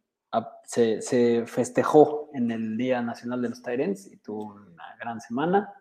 [0.64, 5.72] se, festejó en el Día Nacional de los Tyrants y tuvo una gran semana.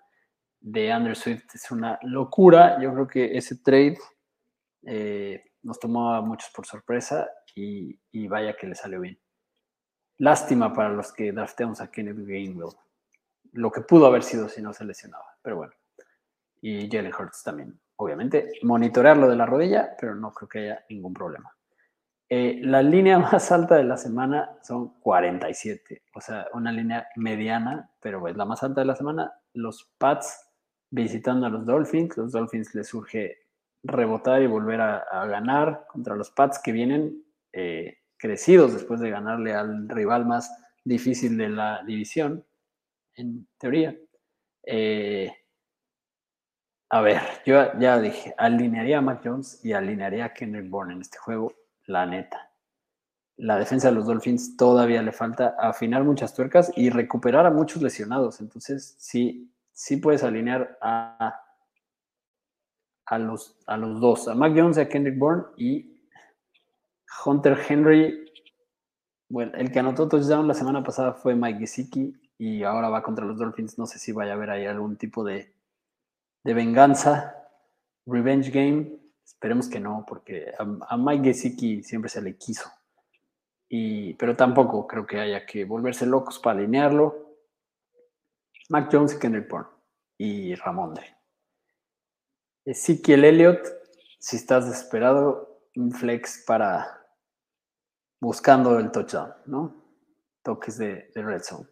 [0.61, 2.79] De Andrew Swift es una locura.
[2.79, 3.97] Yo creo que ese trade
[4.83, 9.19] eh, nos tomó a muchos por sorpresa y, vaya que le salió bien.
[10.17, 12.75] Lástima para los que drafteamos a Kenneth Gainwell.
[13.53, 15.73] Lo que pudo haber sido si no se lesionaba, pero bueno.
[16.61, 18.51] Y Jalen Hurts también, obviamente.
[18.61, 21.51] Monitorearlo de la rodilla, pero no creo que haya ningún problema.
[22.29, 27.91] Eh, la línea más alta de la semana son 47, o sea, una línea mediana,
[27.99, 29.33] pero es la más alta de la semana.
[29.53, 30.50] Los Pats
[30.91, 33.39] visitando a los Dolphins, los Dolphins les surge
[33.83, 39.53] rebotar y volver a, ganar contra los Pats que vienen eh, crecidos después de ganarle
[39.53, 40.51] al rival más
[40.83, 42.45] difícil de la división,
[43.15, 43.95] en teoría.
[44.63, 45.33] Eh,
[46.89, 51.01] a ver, yo ya dije, alinearía a Mac Jones y alinearía a Kendrick Bourne en
[51.01, 51.53] este juego
[51.85, 52.51] la neta.
[53.37, 57.81] La defensa de los Dolphins todavía le falta afinar muchas tuercas y recuperar a muchos
[57.81, 58.41] lesionados.
[58.41, 61.41] Entonces, sí, sí puedes alinear a,
[63.05, 66.01] a, los, a los dos, a Mac Jones a Kendrick Bourne y
[67.25, 68.25] Hunter Henry.
[69.29, 73.25] Bueno, el que anotó touchdown la semana pasada fue Mike Gesicki y ahora va contra
[73.25, 73.77] los Dolphins.
[73.77, 75.53] No sé si vaya a haber ahí algún tipo de,
[76.43, 77.35] de venganza,
[78.05, 79.01] revenge game
[79.33, 82.69] Esperemos que no, porque a, Mike Gesicki siempre se le quiso.
[83.69, 87.30] Y, pero tampoco creo que haya que volverse locos para alinearlo.
[88.71, 89.67] Mac Jones y Kendrick Bourne
[90.17, 91.17] y Ramondre.
[92.63, 93.67] Ezekiel Elliott,
[94.17, 97.05] si estás desesperado, un flex para
[98.21, 99.75] buscando el touchdown, ¿no?
[100.41, 101.67] Toques de, red zone.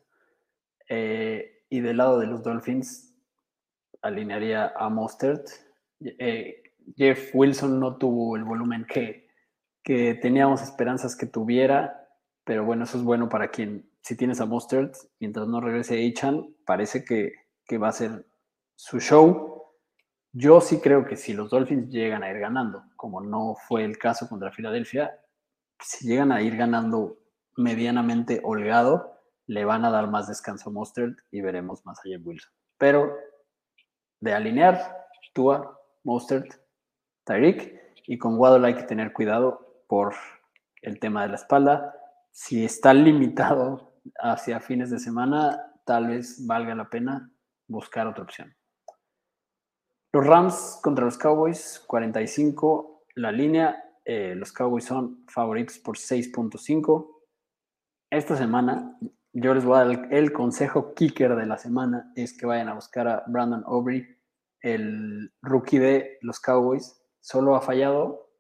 [0.90, 3.16] Eh, y del lado de los Dolphins,
[4.02, 5.48] alinearía a Mostert.
[6.02, 6.64] Eh,
[6.98, 9.30] Jeff Wilson no tuvo el volumen que,
[9.82, 12.10] que teníamos esperanzas que tuviera,
[12.44, 16.56] pero bueno, eso es bueno para quien, si tienes a Mustard, mientras no regrese Achan,
[16.66, 17.34] parece que,
[17.66, 18.26] que va a ser
[18.76, 19.64] su show.
[20.32, 23.98] Yo sí creo que si los Dolphins llegan a ir ganando, como no fue el
[23.98, 25.20] caso contra Filadelfia,
[25.82, 27.20] si llegan a ir ganando
[27.58, 32.22] medianamente holgado, le van a dar más descanso a Mustard y veremos más a Jeff
[32.24, 32.52] Wilson.
[32.78, 33.16] Pero
[34.20, 36.48] de alinear, Tua, Mustard,
[37.24, 37.78] Tyreek.
[38.08, 40.16] Y con Waddle hay que tener cuidado por
[40.82, 41.96] el tema de la espalda.
[42.32, 43.89] Si está limitado
[44.20, 47.32] hacia fines de semana, tal vez valga la pena
[47.68, 48.56] buscar otra opción.
[50.12, 53.84] Los Rams contra los Cowboys, 45 la línea.
[54.06, 57.16] Eh, los Cowboys son favoritos por 6.5.
[58.10, 58.98] esta semana,
[59.34, 62.74] yo les voy a dar el, consejo kicker de la semana, es que vayan a
[62.74, 64.08] buscar a Brandon Aubrey,
[64.62, 67.00] el rookie de los Cowboys.
[67.20, 68.32] Solo ha fallado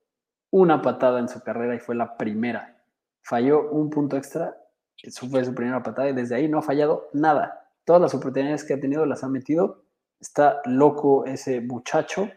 [0.49, 2.81] una patada en su carrera y fue la primera.
[3.21, 4.57] Falló un punto extra,
[5.03, 7.67] eso fue su primera patada y desde ahí no ha fallado nada.
[7.85, 9.83] Todas las oportunidades que ha tenido las ha metido.
[10.19, 12.29] Está loco ese muchacho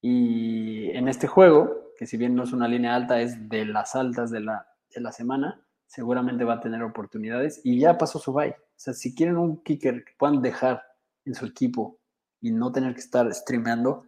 [0.00, 3.96] y en este juego, que si bien no es una línea alta, es de las
[3.96, 8.32] altas de la, de la semana, seguramente va a tener oportunidades y ya pasó su
[8.32, 8.50] bye.
[8.50, 10.82] O sea, si quieren un kicker que puedan dejar
[11.24, 11.98] en su equipo
[12.40, 14.04] y no tener que estar streameando,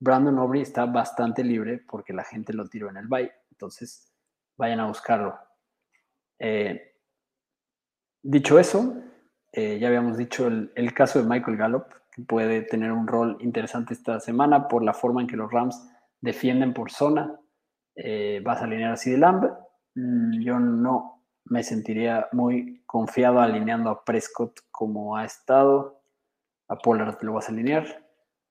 [0.00, 3.30] Brandon Aubrey está bastante libre porque la gente lo tiró en el bye.
[3.50, 4.10] Entonces,
[4.56, 5.38] vayan a buscarlo.
[6.38, 6.93] Eh,
[8.24, 8.94] dicho eso,
[9.52, 13.94] eh, ya habíamos dicho el, caso de Michael Gallup, que puede tener un rol interesante
[13.94, 15.80] esta semana por la forma en que los Rams
[16.20, 17.38] defienden por zona.
[17.94, 19.48] Eh, vas a alinear así de Lamb.
[19.94, 26.02] Mm, yo no me sentiría muy confiado alineando a Prescott como ha estado.
[26.68, 27.84] A Pollard lo vas a alinear.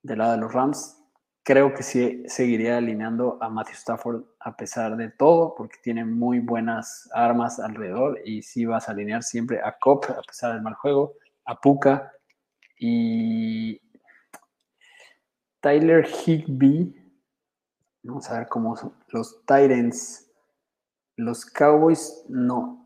[0.03, 1.02] Del lado de los Rams,
[1.43, 6.39] creo que sí seguiría alineando a Matthew Stafford a pesar de todo, porque tiene muy
[6.39, 10.73] buenas armas alrededor y sí vas a alinear siempre a Cop a pesar del mal
[10.75, 11.15] juego,
[11.45, 12.13] a Puka
[12.79, 13.81] y
[15.59, 16.95] Tyler Higby.
[18.03, 20.29] Vamos a ver cómo son los Titans.
[21.17, 22.79] Los Cowboys no.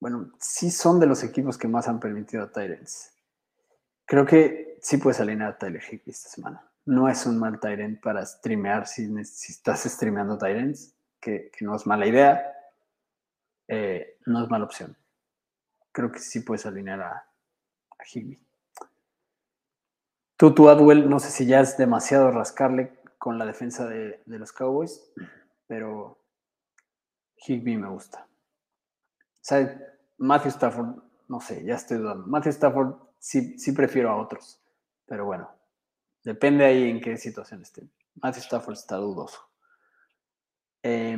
[0.00, 3.12] Bueno, sí son de los equipos que más han permitido a Titans.
[4.06, 8.00] Creo que sí puedes alinear a Tyler Higby esta semana no es un mal Tyrant
[8.00, 12.52] para streamear si, estás streameando Tyrants, que, que, no es mala idea,
[13.68, 14.96] eh, no es mala opción.
[15.92, 18.38] Creo que sí puedes alinear a, a Higby.
[20.36, 24.38] Tú, tu Adwell, no sé si ya es demasiado rascarle con la defensa de, de
[24.38, 25.10] los Cowboys,
[25.66, 26.18] pero
[27.36, 28.26] Higby me gusta.
[29.50, 29.56] O
[30.18, 32.26] Matthew Stafford, no sé, ya estoy dudando.
[32.26, 34.60] Matthew Stafford sí, sí prefiero a otros,
[35.06, 35.53] pero bueno,
[36.24, 37.82] Depende ahí en qué situación esté.
[38.16, 39.38] Matthew Stafford está dudoso.
[40.82, 41.16] Eh,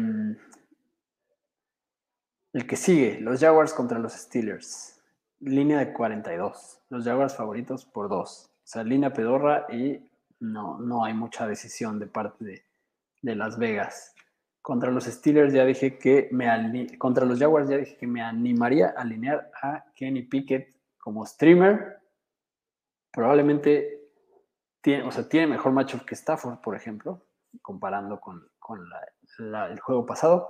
[2.53, 5.01] el que sigue, los Jaguars contra los Steelers.
[5.41, 6.81] Línea de 42.
[6.89, 8.51] Los Jaguars favoritos por dos.
[8.51, 12.65] O sea, línea pedorra y no, no hay mucha decisión de parte de,
[13.23, 14.15] de Las Vegas.
[14.63, 18.95] Contra los Steelers ya dije que me contra los Jaguars ya dije que me animaría
[18.97, 22.01] a alinear a Kenny Pickett como streamer.
[23.13, 23.96] Probablemente
[24.87, 27.27] tiene, o sea, tiene mejor matchup que Stafford, por ejemplo,
[27.61, 28.85] comparando con, con
[29.41, 30.49] el juego pasado.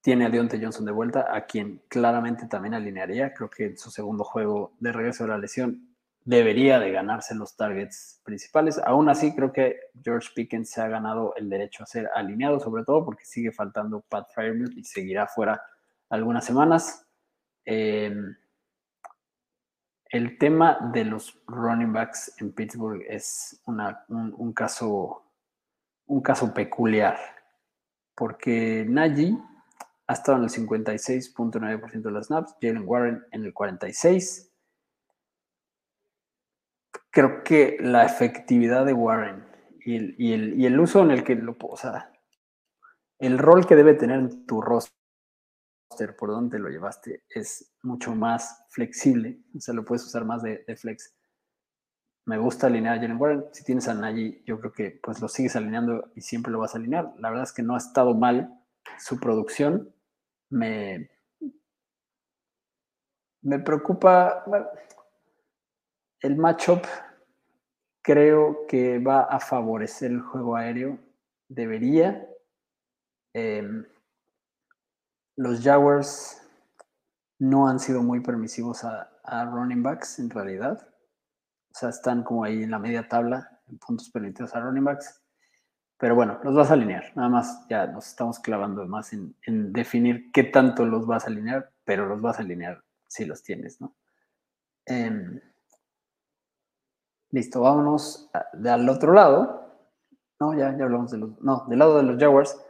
[0.00, 3.32] Tiene a Deontay Johnson de vuelta, a quien claramente también alinearía.
[3.32, 5.94] Creo que en su segundo juego de regreso de la lesión
[6.24, 8.80] debería de ganarse los targets principales.
[8.84, 12.82] Aún así, creo que George Pickens se ha ganado el derecho a ser alineado, sobre
[12.82, 15.62] todo porque sigue faltando Pat Fairmouth y seguirá fuera
[16.08, 17.06] algunas semanas.
[17.64, 18.12] Eh,
[20.10, 25.24] el tema de los running backs en Pittsburgh es un, caso,
[26.06, 27.18] un caso peculiar,
[28.14, 29.36] porque Najee
[30.06, 34.50] ha estado en el 56.9% de las snaps, Jalen Warren en el 46%.
[37.10, 39.46] Creo que la efectividad de Warren
[39.84, 42.10] y el, y el, y el uso en el que lo, o sea,
[43.20, 45.03] el rol que debe tener en tu roster
[46.18, 50.64] por donde lo llevaste es mucho más flexible, o sea, lo puedes usar más de,
[50.76, 51.14] flex.
[52.26, 53.44] Me gusta alinear a Jalen Warren.
[53.52, 56.74] Si tienes a Najee, yo creo que pues lo sigues alineando y siempre lo vas
[56.74, 57.12] a alinear.
[57.18, 58.62] La verdad es que no ha estado mal
[58.98, 59.94] su producción.
[60.48, 61.10] Me,
[63.42, 64.66] me preocupa bueno,
[66.20, 66.82] el matchup.
[68.02, 70.98] Creo que va a favorecer el juego aéreo.
[71.48, 72.26] Debería.
[73.34, 73.84] Eh,
[75.36, 76.40] los Jaguars
[77.38, 79.10] no han sido muy permisivos a,
[79.46, 80.86] running backs en realidad.
[81.70, 85.22] O sea, están como ahí en la media tabla en puntos permitidos a running backs.
[85.98, 87.04] Pero bueno, los vas a alinear.
[87.16, 91.72] Nada más ya nos estamos clavando más en, definir qué tanto los vas a alinear,
[91.84, 93.96] pero los vas a alinear si los tienes, ¿no?
[94.86, 95.40] Eh,
[97.30, 99.64] listo, vámonos al otro lado.
[100.40, 101.40] No, ya, ya hablamos de los.
[101.40, 102.60] No, del lado de los Jaguars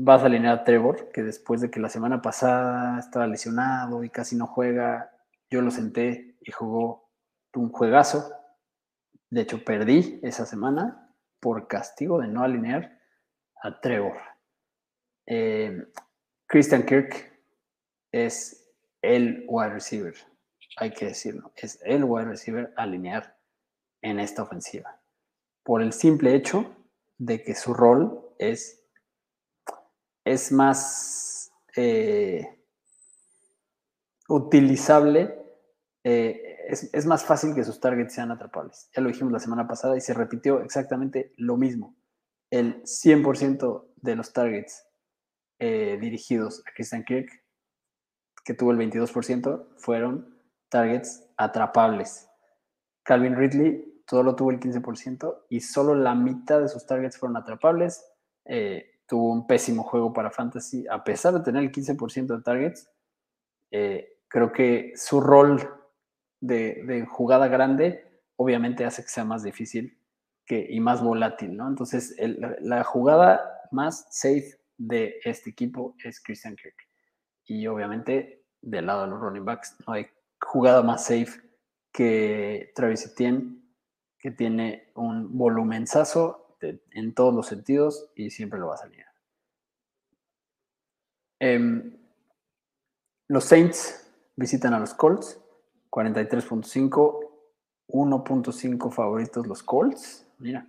[0.00, 4.10] vas a alinear a Trevor, que después de que la semana pasada estaba lesionado y
[4.10, 5.10] casi no juega,
[5.50, 7.10] yo lo senté y jugó
[7.54, 8.32] un juegazo.
[9.30, 12.98] De hecho, perdí esa semana por castigo de no alinear
[13.62, 14.16] a Trevor.
[15.26, 15.84] Eh,
[16.46, 17.32] Christian Kirk
[18.12, 18.72] es
[19.02, 20.14] el wide receiver,
[20.76, 23.36] hay que decirlo, es el wide receiver a alinear
[24.00, 25.00] en esta ofensiva.
[25.64, 26.74] Por el simple hecho
[27.18, 28.87] de que su rol es
[30.32, 32.46] es más, eh,
[34.28, 35.34] utilizable,
[36.04, 38.90] eh, es, es, más fácil que sus targets sean atrapables.
[38.94, 41.96] Ya lo dijimos la semana pasada y se repitió exactamente lo mismo.
[42.50, 44.86] El 100% de los targets
[45.58, 47.28] eh, dirigidos a Christian Kirk,
[48.44, 52.28] que tuvo el 22%, fueron targets atrapables.
[53.02, 58.04] Calvin Ridley solo tuvo el 15% y solo la mitad de sus targets fueron atrapables.
[59.08, 62.88] Tuvo un pésimo juego para Fantasy, a pesar de tener el 15% de targets.
[63.70, 65.68] Eh, creo que su rol
[66.40, 69.98] de, jugada grande obviamente hace que sea más difícil
[70.46, 71.66] que, y más volátil, ¿no?
[71.66, 72.14] Entonces,
[72.60, 76.76] la jugada más safe de este equipo es Christian Kirk.
[77.44, 80.06] Y obviamente, del lado de los running backs, no hay
[80.40, 81.40] jugada más safe
[81.92, 83.62] que Travis Etienne,
[84.18, 89.04] que tiene un volumenzazo en todos los sentidos y siempre lo va a salir.
[91.40, 91.96] Em,
[93.28, 95.40] los Saints visitan a los Colts,
[95.90, 97.20] 43.5,
[97.88, 100.26] 1.5 favoritos los Colts.
[100.38, 100.66] Mira,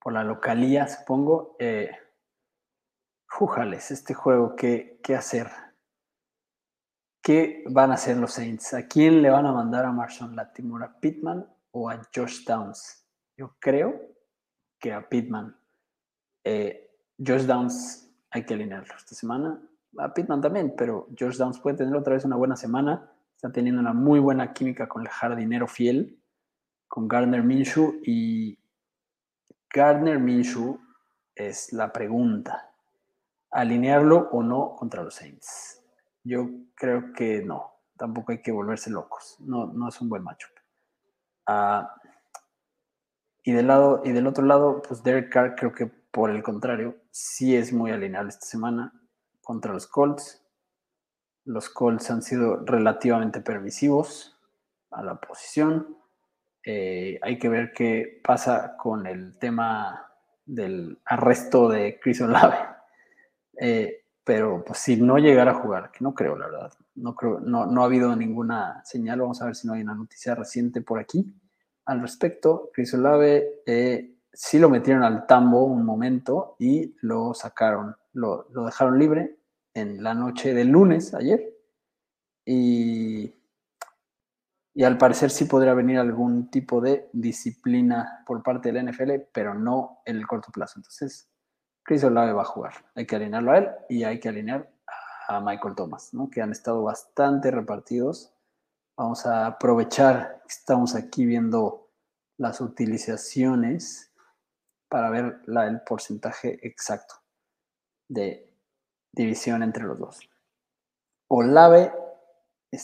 [0.00, 1.56] por la localía, supongo.
[1.58, 1.90] Eh,
[3.30, 5.50] Jújales, este juego, ¿qué, ¿qué hacer?
[7.22, 8.72] ¿Qué van a hacer los Saints?
[8.74, 10.86] ¿A quién le van a mandar a Marshall Latimore?
[10.86, 13.06] ¿A Pittman o a Josh Downs?
[13.36, 14.17] Yo creo
[14.78, 15.56] que a Pittman.
[16.44, 19.60] Eh, Downs hay que alinearlo esta semana.
[19.98, 23.10] A Pittman también, pero Josh Downs puede tener otra vez una buena semana.
[23.34, 26.20] Está teniendo una muy buena química con el jardinero fiel,
[26.86, 28.00] con Gardner Minshew.
[28.04, 28.58] Y
[29.70, 30.78] Gardner Minshew
[31.34, 32.68] es la pregunta
[33.50, 35.82] alinearlo o no contra los Saints.
[36.24, 40.50] Yo creo que no, tampoco hay que volverse locos, no, no es un buen matchup.
[41.46, 41.94] Ah,
[43.48, 46.98] y, del lado, y del otro lado, pues Derek Carr creo que por el contrario,
[47.10, 48.92] sí es muy alineable esta semana
[49.40, 50.44] contra los Colts.
[51.46, 54.38] Los Colts han sido relativamente permisivos
[54.90, 55.96] a la posición.
[56.62, 60.12] Eh, hay que ver qué pasa con el tema
[60.44, 62.58] del arresto de Chris Olave
[63.62, 67.40] eh, pero pues si no llegara a jugar, que no creo, la verdad, no creo,
[67.40, 70.82] no, no ha habido ninguna señal, vamos a ver si no hay una noticia reciente
[70.82, 71.34] por aquí
[71.88, 72.70] al respecto.
[72.72, 78.98] Chris Olave eh, sí lo metieron al tambo un momento y lo sacaron, lo, dejaron
[78.98, 79.38] libre
[79.74, 81.54] en la noche del lunes, ayer,
[82.44, 83.34] y,
[84.74, 89.54] y al parecer sí podría venir algún tipo de disciplina por parte del NFL, pero
[89.54, 90.74] no en el corto plazo.
[90.78, 91.30] Entonces,
[91.82, 92.74] Chris Olave va a jugar.
[92.94, 94.70] Hay que alinearlo a él y hay que alinear
[95.28, 96.28] a Michael Thomas, ¿no?
[96.28, 98.34] que han estado bastante repartidos.
[98.98, 101.92] Vamos a aprovechar estamos aquí viendo
[102.36, 104.12] las utilizaciones
[104.88, 107.14] para ver el porcentaje exacto
[108.08, 108.52] de
[109.12, 110.28] división entre los dos.
[111.28, 111.92] Olave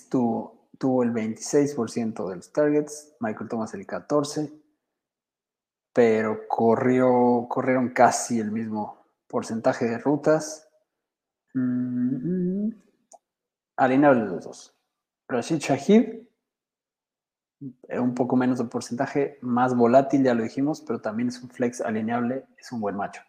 [0.09, 4.53] tuvo el 26% de los targets, Michael Thomas el 14%,
[5.93, 10.69] pero corrió, corrieron casi el mismo porcentaje de rutas.
[11.55, 12.71] Mm,
[13.77, 14.74] alineable los dos.
[15.29, 16.27] Rashid Shahid,
[17.91, 21.81] un poco menos de porcentaje, más volátil, ya lo dijimos, pero también es un flex
[21.81, 23.23] alineable, es un buen macho.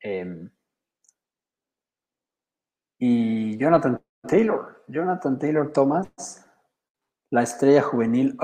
[0.00, 0.50] Em,
[2.98, 6.44] y Jonathan Taylor, Jonathan Taylor Thomas,
[7.30, 8.36] la estrella juvenil.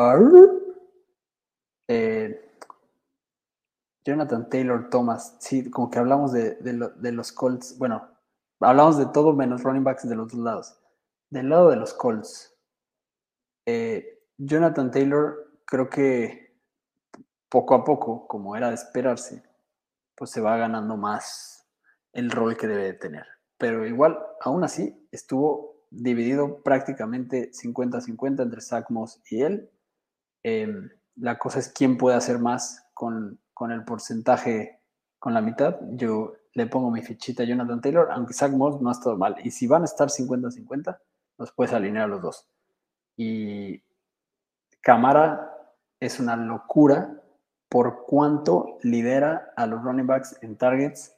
[1.89, 2.45] Eh,
[4.05, 8.09] Jonathan Taylor Thomas, sí, como que hablamos de, los Colts, bueno,
[8.61, 10.78] hablamos de todo menos running backs de los dos lados.
[11.31, 12.55] Del lado de los Colts,
[13.67, 16.55] eh, Jonathan Taylor creo que
[17.49, 19.43] poco a poco, como era de esperarse,
[20.15, 21.67] pues se va ganando más
[22.13, 23.27] el rol que debe de tener.
[23.59, 29.71] Pero igual, aún así, estuvo dividido prácticamente 50-50 entre Zach Moss y él.
[30.43, 34.79] Em, la cosa es quién puede hacer más con con el porcentaje
[35.19, 38.89] con la mitad, yo le pongo mi fichita a Jonathan Taylor, aunque Zach Moss no
[38.89, 39.35] ha estado mal.
[39.43, 40.97] Y si van a estar 50-50,
[41.39, 42.49] los puedes alinear a los dos.
[43.17, 43.83] Y
[44.81, 45.55] Camara
[46.01, 47.15] es una locura
[47.69, 51.17] por cuánto lidera a los running backs en targets.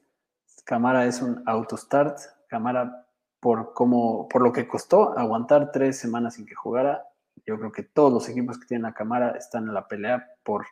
[0.64, 2.18] Camara es un auto start.
[2.48, 3.06] Camara,
[3.38, 7.06] por, como, por lo que costó aguantar tres semanas sin que jugara,
[7.46, 10.66] yo creo que todos los equipos que tienen a Camara están en la pelea por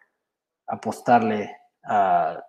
[0.66, 2.44] apostarle a,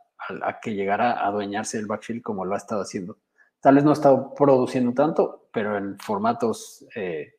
[0.62, 3.18] que llegara a adueñarse del backfield como lo ha estado haciendo.
[3.62, 7.34] Tal vez no ha estado produciendo tanto, pero en formatos eh,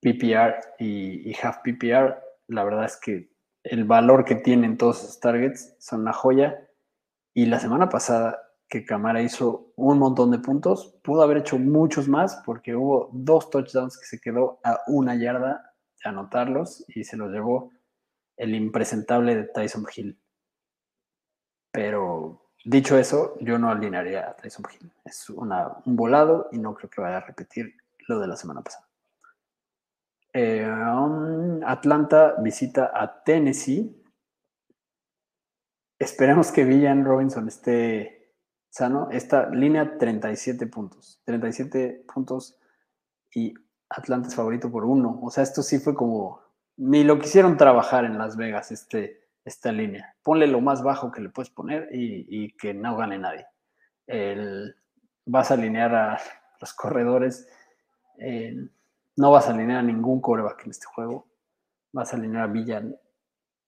[0.00, 2.18] PPR y, half PPR,
[2.48, 3.30] la verdad es que
[3.62, 6.68] el valor que tienen todos esos targets son una joya.
[7.32, 10.98] Y la semana pasada, que Camara hizo un montón de puntos.
[11.02, 15.74] Pudo haber hecho muchos más porque hubo dos touchdowns que se quedó a una yarda
[16.02, 17.70] de anotarlos y se los llevó
[18.36, 20.18] el impresentable de Tyson Hill.
[21.72, 24.90] Pero dicho eso, yo no alinearía a Tyson Hill.
[25.04, 27.74] Es una, un volado y no creo que vaya a repetir
[28.08, 28.86] lo de la semana pasada.
[30.32, 34.02] Eh, um, Atlanta visita a Tennessee.
[35.98, 38.34] Esperemos que Villan Robinson esté
[38.68, 39.08] sano.
[39.12, 41.20] Esta línea 37 puntos.
[41.24, 42.58] 37 puntos
[43.32, 43.54] y
[43.88, 45.20] Atlanta es favorito por uno.
[45.22, 46.42] O sea, esto sí fue como.
[46.76, 50.16] Ni lo quisieron trabajar en Las Vegas, este, esta línea.
[50.22, 53.46] Ponle lo más bajo que le puedes poner y, que no gane nadie.
[55.26, 56.20] vas a alinear a
[56.60, 57.48] los corredores.
[59.16, 61.26] no vas a alinear a ningún coreback en este juego.
[61.92, 62.96] Vas a alinear a Villan.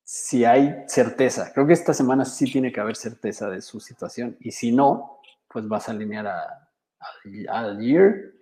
[0.02, 4.36] Si hay certeza, creo que esta semana sí tiene que haber certeza de su situación.
[4.40, 6.70] Y si no, pues vas a alinear a,
[7.48, 8.32] a, Year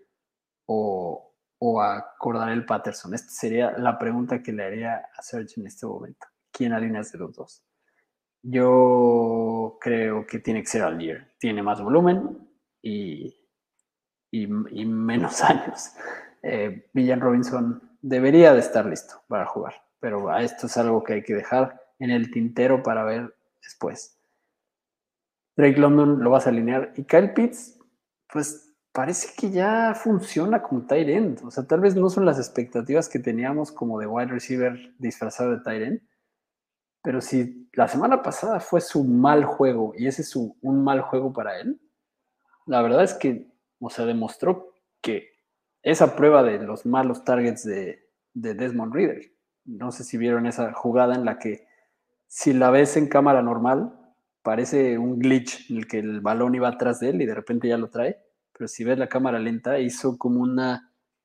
[0.66, 3.14] o, o a Cordarel Patterson.
[3.14, 6.26] Esta sería la pregunta que le haría a Serge en este momento.
[6.56, 7.64] ¿Quién alineas de los dos?
[8.40, 11.34] Yo creo que tiene que ser Aldier.
[11.38, 12.48] Tiene más volumen
[12.80, 13.34] y,
[14.30, 15.90] y, menos años.
[16.42, 21.14] Eh, Villan Robinson debería de estar listo para jugar, pero a esto es algo que
[21.14, 24.20] hay que dejar en el tintero para ver después.
[25.56, 27.80] Drake London lo vas a alinear y Kyle Pitts,
[28.32, 31.40] pues parece que ya funciona como tight end.
[31.44, 35.52] O sea, tal vez no son las expectativas que teníamos como de wide receiver disfrazado
[35.52, 36.00] de tight end,
[37.04, 41.32] pero si la semana pasada fue su mal juego y ese es un mal juego
[41.32, 41.80] para él,
[42.66, 45.28] la verdad es que, o sea, demostró que
[45.82, 49.20] esa prueba de los malos targets de, de Desmond Reader,
[49.66, 51.68] no sé si vieron esa jugada en la que
[52.26, 53.96] si la ves en cámara normal,
[54.42, 57.68] parece un glitch en el que el balón iba atrás de él y de repente
[57.68, 58.24] ya lo trae
[58.56, 60.58] pero si ves la cámara lenta, hizo como un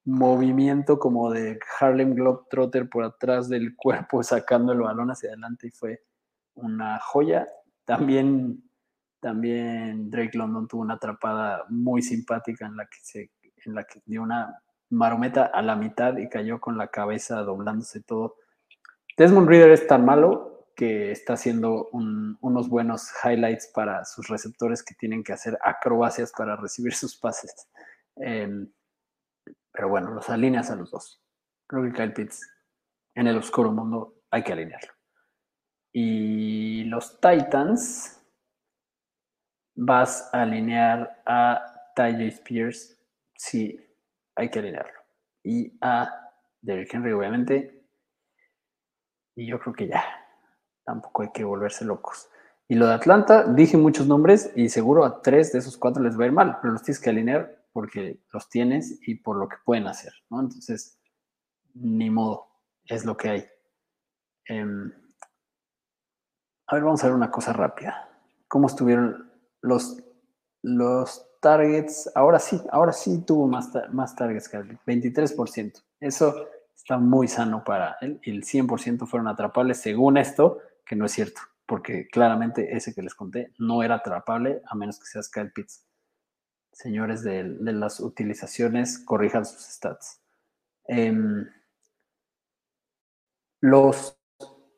[0.10, 5.72] movimiento como de Harlem Globetrotter por atrás del cuerpo, sacando el balón hacia adelante y
[5.72, 6.04] fue
[6.56, 7.48] una joya.
[7.86, 8.64] También,
[9.20, 13.32] también Drake London tuvo una atrapada muy simpática en la que, se,
[13.66, 18.02] en la que dio una marometa a la mitad y cayó con la cabeza doblándose
[18.02, 18.36] todo.
[19.18, 24.96] Desmond Reader es tan malo que está haciendo unos buenos highlights para sus receptores que
[24.96, 27.54] tienen que hacer acrobacias para recibir sus pases.
[28.16, 28.72] Em,
[29.80, 31.24] pero bueno, los alineas a los dos.
[31.66, 32.46] Creo que Kyle Pitts
[33.16, 34.92] en el oscuro mundo hay que alinearlo.
[35.94, 38.22] Y los Titans
[39.76, 43.02] vas a alinear a Ty Spears.
[43.38, 43.80] Sí,
[44.36, 45.00] hay que alinearlo.
[45.44, 47.82] Y a Derrick Henry, obviamente.
[49.34, 50.04] Y yo creo que ya
[50.84, 52.30] tampoco hay que volverse locos.
[52.68, 56.20] Y lo de Atlanta, dije muchos nombres y seguro a tres de esos cuatro les
[56.20, 59.48] va a ir mal, pero los tienes que alinear porque los tienes y por lo
[59.48, 60.42] que pueden hacer, ¿no?
[60.42, 61.00] Entonces,
[61.76, 62.50] ni modo,
[62.84, 63.46] es lo que hay.
[64.44, 64.92] Em,
[66.68, 68.10] a ver, vamos a ver una cosa rápida.
[68.50, 70.04] ¿Cómo estuvieron los,
[70.62, 72.12] los targets?
[72.16, 75.82] Ahora sí, ahora sí tuvo más, más targets que 23%.
[76.02, 76.36] Eso
[76.76, 78.20] está muy sano para él.
[78.24, 83.16] El 100% fueron atrapables según esto que no es cierto, porque claramente ese que les
[83.16, 85.86] conté no era atrapable a menos que seas Kyle Pitts.
[86.72, 90.22] Señores de, las utilizaciones, corrijan sus stats.
[90.86, 91.48] Em,
[93.62, 94.18] los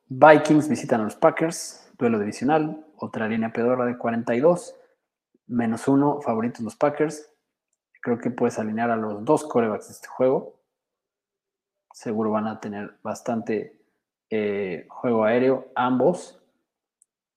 [0.07, 4.75] Vikings visitan a los Packers, duelo divisional, otra línea pedora de 42,
[5.47, 7.29] menos uno, favoritos los Packers.
[8.01, 10.59] Creo que puedes alinear a los dos corebacks de este juego.
[11.93, 13.79] Seguro van a tener bastante
[14.29, 16.41] eh, juego aéreo, ambos.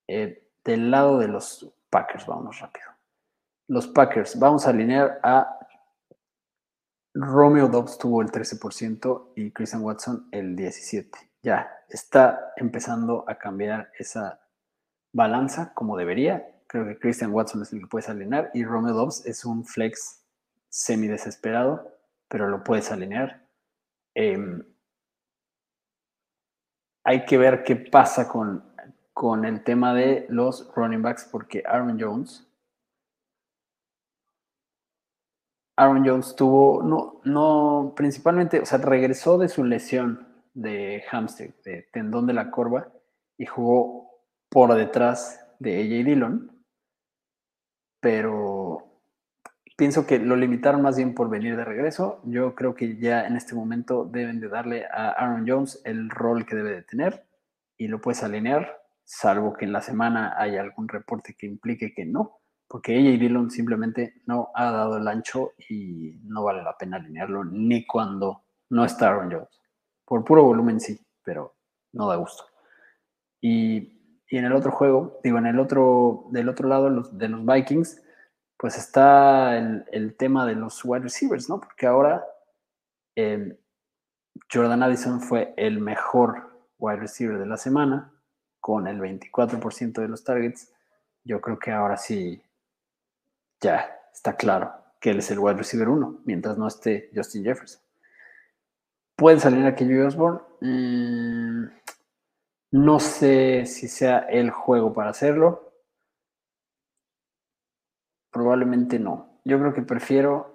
[0.09, 2.94] Eh, del lado de los Packers, vamos rápido.
[3.67, 5.59] Los Packers, vamos a alinear a
[7.15, 11.11] Romeo Dobbs tuvo el 13% y Christian Watson el 17%.
[11.43, 14.41] Ya está empezando a cambiar esa
[15.13, 16.45] balanza como debería.
[16.67, 20.25] Creo que Christian Watson es el que puedes alinear y Romeo Dobbs es un flex
[20.69, 21.97] semi desesperado,
[22.29, 23.47] pero lo puedes alinear.
[24.15, 24.65] Em,
[27.05, 28.65] hay que ver qué pasa con,
[29.13, 32.49] con el tema de los running backs, porque Aaron Jones.
[35.77, 41.89] Aaron Jones tuvo, no, no, principalmente, o sea, regresó de su lesión de hamstring, de
[41.93, 42.89] tendón de la corva,
[43.37, 44.11] y jugó
[44.49, 46.65] por detrás de AJ Dillon,
[48.01, 49.01] pero
[49.77, 52.21] pienso que lo limitaron más bien por venir de regreso.
[52.25, 56.47] Yo creo que ya en este momento deben de darle a Aaron Jones el rol
[56.47, 57.27] que debe de tener
[57.77, 62.05] y lo puedes alinear, salvo que en la semana haya algún reporte que implique que
[62.05, 62.39] no.
[62.69, 66.97] Porque ella y Dillon simplemente no ha dado el ancho y no vale la pena
[66.97, 69.61] alinearlo ni cuando no está Aaron Jones.
[70.05, 71.55] Por puro volumen sí, pero
[71.93, 72.45] no da gusto.
[73.41, 73.93] Y,
[74.31, 78.03] en el otro juego, digo, en el otro, del otro lado de los Vikings,
[78.57, 81.61] pues está el, tema de los wide receivers, ¿no?
[81.61, 82.25] Porque ahora
[84.53, 88.13] Jordan Addison fue el mejor wide receiver de la semana,
[88.59, 90.73] con el 24% de los targets.
[91.23, 92.43] Yo creo que ahora sí
[93.65, 97.83] ya está claro que él es el wide receiver 1, mientras no esté Justin Jefferson.
[99.17, 100.41] ¿Puede salir aquello Osborne?
[100.61, 101.65] Mm,
[102.73, 105.73] no sé si sea el juego para hacerlo.
[108.31, 109.41] Probablemente no.
[109.45, 110.55] Yo creo que prefiero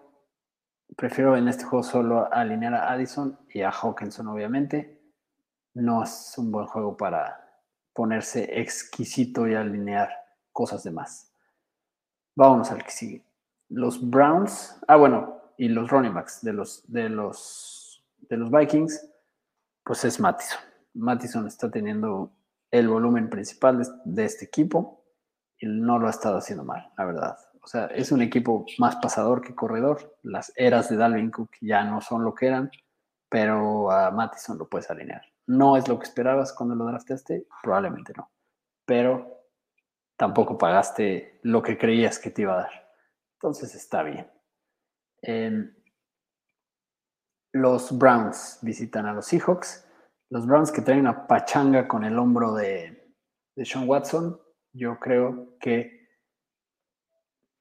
[0.95, 4.99] prefiero en este juego solo alinear a Addison y a Hawkinson, obviamente.
[5.73, 7.47] No es un buen juego para
[7.93, 10.09] ponerse exquisito y alinear
[10.51, 11.28] cosas de más.
[12.39, 13.21] Vámonos al que sigue.
[13.67, 19.09] Los Browns, ah, bueno, y los running backs de los, de los, de los Vikings,
[19.83, 20.61] pues es Mattison.
[20.93, 22.31] Mattison está teniendo
[22.71, 25.03] el volumen principal de este equipo
[25.57, 27.37] y no lo ha estado haciendo mal, la verdad.
[27.61, 30.17] O sea, es un equipo más pasador que corredor.
[30.23, 32.71] Las eras de Dalvin Cook ya no son lo que eran,
[33.27, 35.23] pero a Mattison lo puedes alinear.
[35.45, 38.31] No es lo que esperabas cuando lo drafteaste, probablemente no.
[38.85, 39.38] Pero
[40.19, 42.91] tampoco pagaste lo que creías que te iba a dar.
[43.35, 44.29] Entonces está bien.
[45.21, 45.73] Em,
[47.53, 49.87] los Browns visitan a los Seahawks.
[50.29, 53.15] Los Browns que traen una pachanga con el hombro de,
[53.55, 54.37] de Sean Watson.
[54.73, 55.99] Yo creo que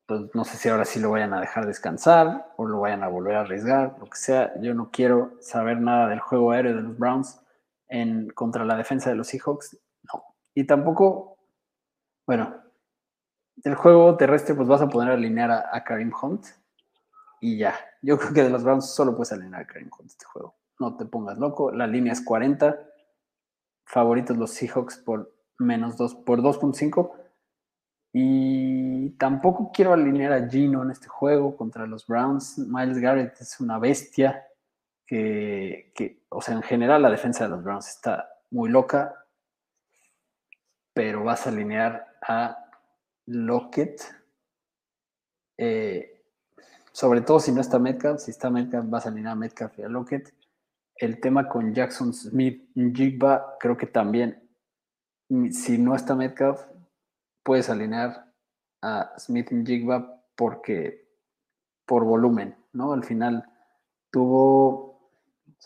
[0.07, 3.09] pues no sé si ahora sí lo vayan a dejar descansar o lo vayan a
[3.09, 4.53] volver a arriesgar, lo que sea.
[4.61, 7.41] Yo no quiero saber nada del juego aéreo de los Browns
[7.87, 9.79] en, contra la defensa de los Seahawks.
[10.13, 10.25] No.
[10.55, 11.38] Y tampoco,
[12.29, 12.63] bueno,
[13.57, 16.45] del juego terrestre, pues vas a poder alinear a, Karim Hunt
[17.41, 17.75] y ya.
[18.03, 20.55] Yo creo que de los Browns solo puedes alinear a Karim Hunt este juego.
[20.79, 21.73] No te pongas loco.
[21.73, 22.79] La línea es 40.
[23.87, 27.13] Favoritos los Seahawks por menos 2, por 2.5
[28.13, 32.59] y tampoco quiero alinear a Gino en este juego contra los Browns.
[32.59, 34.47] Miles Garrett es una bestia
[35.07, 39.25] que, o sea, en general la defensa de los Browns está muy loca,
[40.99, 42.59] pero vas a alinear a
[43.27, 44.03] Lockett.
[45.57, 46.25] Eh,
[46.91, 49.83] sobre todo si no está Metcalf, si está Metcalf vas a alinear a Metcalf y
[49.83, 50.35] a Lockett.
[50.97, 54.43] El tema con Jackson Smith Jigba, creo que también,
[55.53, 56.63] si no está Metcalf,
[57.45, 58.35] puedes alinear
[58.83, 61.15] a Smith y Jigba porque
[61.87, 62.93] por volumen, ¿no?
[62.93, 63.49] Al final
[64.11, 65.13] tuvo,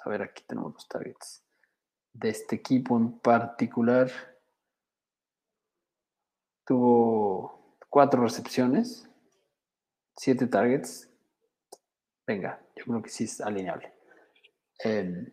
[0.05, 1.43] a ver, aquí tenemos los targets
[2.13, 4.11] de este equipo en particular.
[6.65, 9.09] Tuvo cuatro recepciones,
[10.17, 11.09] siete targets.
[12.27, 13.93] Venga, yo creo que sí es alineable.
[14.79, 15.27] Em,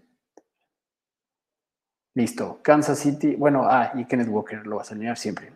[2.16, 2.60] listo.
[2.62, 3.36] Kansas City.
[3.36, 5.54] Bueno, ah, y Kenneth Walker lo vas a alinear siempre.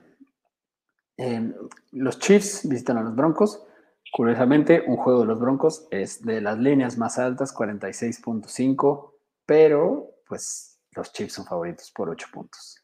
[1.18, 1.54] Em,
[1.92, 3.66] los Chiefs visitan a los Broncos.
[4.12, 9.14] Curiosamente, un juego de los Broncos es de las líneas más altas, 46.5,
[9.46, 12.83] pero pues los Chiefs son favoritos por 8 puntos.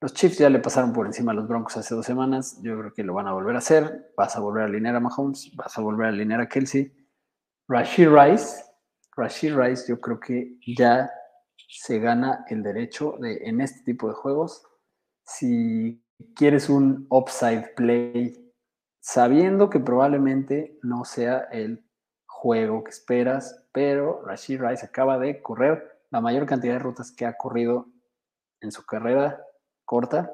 [0.00, 2.60] Los Chiefs ya le pasaron por encima a los Broncos hace dos semanas.
[2.62, 4.12] Yo creo que lo van a volver a hacer.
[4.16, 6.94] Vas a volver a alinear a Mahomes, vas a volver a alinear a Kelsey.
[7.66, 8.64] Rashid Rice,
[9.16, 11.10] Rashid Rice, yo creo que ya
[11.68, 14.62] se gana el derecho de en este tipo de juegos.
[15.24, 16.00] Si
[16.36, 18.54] quieres un upside play
[19.00, 21.84] sabiendo que probablemente no sea el
[22.26, 27.26] juego que esperas, pero Rashid Rice acaba de correr la mayor cantidad de rutas que
[27.26, 27.88] ha corrido
[28.60, 29.44] en su carrera
[29.88, 30.30] corta.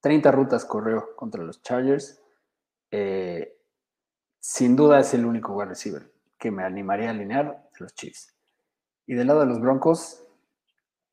[0.00, 2.22] 30 rutas corrió contra los Chargers.
[2.92, 3.58] Eh,
[4.38, 8.32] sin duda es el único wide receiver que me animaría a alinear los Chiefs.
[9.06, 10.24] Y del lado de los Broncos,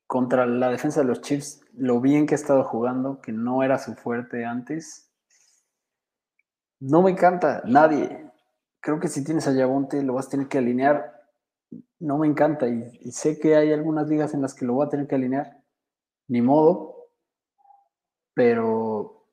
[0.06, 3.80] contra la defensa de los Chiefs, lo bien que ha estado jugando, que no era
[3.80, 5.10] su fuerte antes.
[6.78, 8.30] No me encanta, nadie.
[8.78, 11.24] Creo que si tienes a Yabonte lo vas a tener que alinear.
[11.98, 14.90] No me encanta y, sé que hay algunas ligas en las que lo voy a
[14.90, 15.60] tener que alinear.
[16.28, 16.95] Ni modo,
[18.36, 19.30] pero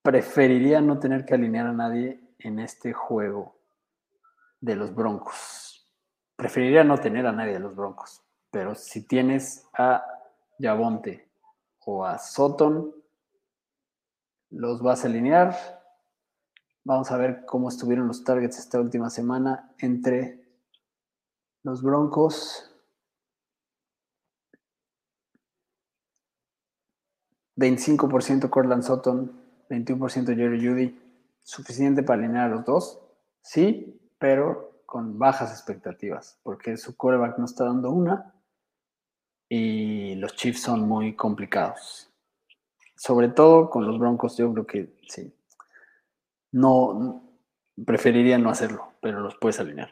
[0.00, 3.56] preferiría no tener que alinear a nadie en este juego
[4.60, 5.84] de los Broncos.
[6.36, 8.22] Preferiría no tener a nadie de los Broncos.
[8.52, 10.04] Pero si tienes a
[10.56, 11.28] Yabonte
[11.80, 12.94] o a Soton,
[14.50, 15.56] los vas a alinear.
[16.84, 20.48] Vamos a ver cómo estuvieron los targets esta última semana entre
[21.64, 22.67] los Broncos.
[27.58, 29.32] 25% Cortland Sutton,
[29.68, 30.98] 21% Jerry Judy,
[31.42, 33.00] suficiente para alinear a los dos,
[33.42, 38.32] sí, pero con bajas expectativas, porque su quarterback no está dando una
[39.48, 42.10] y los Chiefs son muy complicados.
[42.96, 45.32] Sobre todo con los Broncos, yo creo que sí.
[46.52, 47.22] No,
[47.84, 49.90] preferiría no hacerlo, pero los puedes alinear.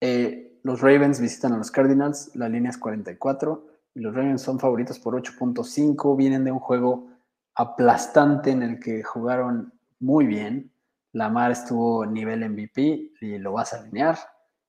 [0.00, 4.58] Eh, los Ravens visitan a los Cardinals, la línea es 44 y los Ravens son
[4.58, 7.08] favoritos por 8.5, vienen de un juego
[7.54, 10.70] aplastante en el que jugaron muy bien.
[11.12, 14.18] Lamar estuvo nivel MVP y lo vas a alinear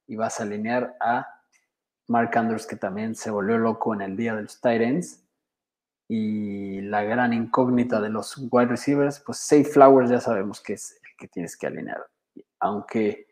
[0.08, 1.28] y vas a alinear a
[2.08, 5.26] Mark Andrews que también se volvió loco en el día de los Titans
[6.08, 11.02] y la gran incógnita de los wide receivers, pues Safe Flowers ya sabemos que es
[11.04, 12.02] el que tienes que alinear,
[12.62, 13.28] aunque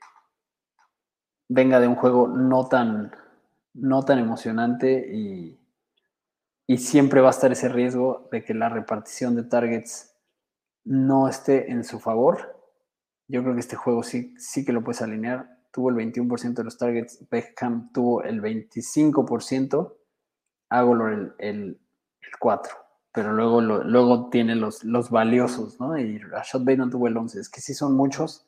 [1.47, 3.15] venga de un juego no tan,
[3.73, 5.57] no tan emocionante y,
[6.67, 10.15] y siempre va a estar ese riesgo de que la repartición de targets
[10.83, 12.59] no esté en su favor.
[13.27, 15.49] Yo creo que este juego sí, sí que lo puedes alinear.
[15.71, 19.93] Tuvo el 21% de los targets, Beckham tuvo el 25%,
[20.69, 21.81] Agolor el, el,
[22.41, 22.67] 4%,
[23.13, 25.97] pero luego, luego tiene los, los valiosos, ¿no?
[25.97, 27.39] Y Rashad Bateman tuvo el 11%.
[27.39, 28.47] Es que sí son muchos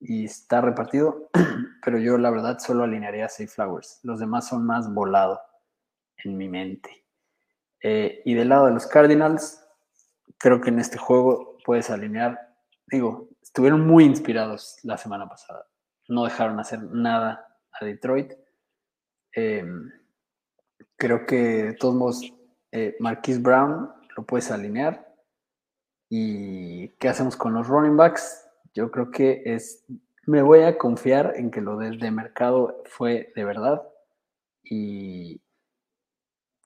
[0.00, 1.30] y está repartido,
[1.84, 4.00] pero yo la verdad solo alinearía a Safe Flowers.
[4.02, 5.40] Los demás son más volado
[6.24, 7.05] en mi mente.
[7.82, 9.64] Eh, y del lado de los Cardinals,
[10.38, 12.54] creo que en este juego puedes alinear,
[12.86, 15.66] digo, estuvieron muy inspirados la semana pasada.
[16.08, 18.32] No dejaron hacer nada a Detroit.
[19.32, 19.90] Em,
[20.96, 22.32] creo que de todos modos,
[22.72, 25.06] eh, Marquise Brown lo puedes alinear.
[26.08, 28.48] ¿Y qué hacemos con los running backs?
[28.74, 29.84] Yo creo que es,
[30.26, 33.82] me voy a confiar en que lo del de mercado fue de verdad
[34.62, 35.40] y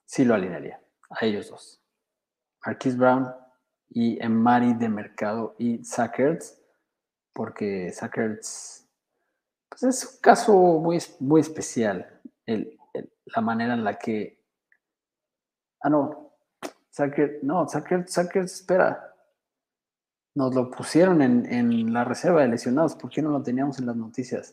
[0.04, 0.80] sí lo alinearía
[1.11, 1.82] a ellos dos.
[2.64, 3.34] Marquise Brown
[3.88, 6.61] y Mari de Mercado y Sackerts,
[7.32, 8.80] porque Sackerts
[9.70, 14.44] pues es un caso muy, muy especial, la manera en la que...
[15.82, 16.32] Ah, no,
[16.90, 19.14] Sackers, no, Sackers, espera.
[20.34, 23.86] Nos lo pusieron en, en, la reserva de lesionados, ¿por qué no lo teníamos en
[23.86, 24.52] las noticias?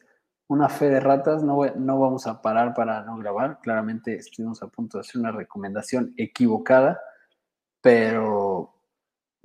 [0.49, 4.67] Una fe de ratas, no, no vamos a parar para no grabar, claramente estuvimos a
[4.67, 7.01] punto de hacer una recomendación equivocada,
[7.81, 8.77] pero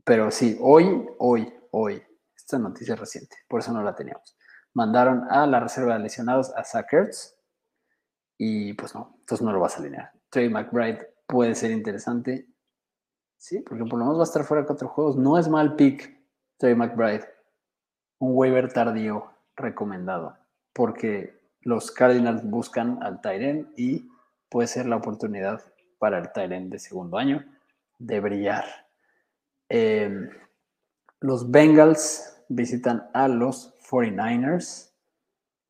[0.05, 2.03] pero sí, hoy, hoy, hoy,
[2.37, 4.37] esta noticia reciente, por eso no la teníamos.
[4.75, 7.37] Mandaron a la reserva de lesionados a Sackers
[8.37, 10.11] y pues no, entonces no lo vas a alinear.
[10.29, 12.49] Trey McBride puede ser interesante,
[13.37, 15.17] sí, porque por lo menos va a estar fuera cuatro juegos.
[15.17, 16.19] No es mal pick,
[16.59, 17.29] Trey McBride.
[18.19, 20.37] Un waiver tardío recomendado,
[20.73, 24.09] porque los Cardinals buscan al Tyren y
[24.49, 25.63] puede ser la oportunidad
[25.99, 27.45] para el Tyren de segundo año
[27.99, 28.65] de brillar.
[29.69, 30.29] Em,
[31.21, 34.93] los Bengals visitan a los 49ers.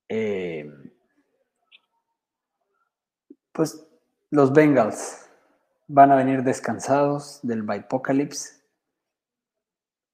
[0.09, 0.91] Em,
[3.53, 3.87] pues
[4.31, 5.29] los Bengals
[5.89, 8.63] van a venir descansados del Bipocalypse.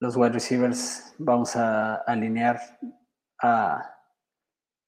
[0.01, 2.61] Los wide receivers vamos a alinear
[3.41, 3.98] a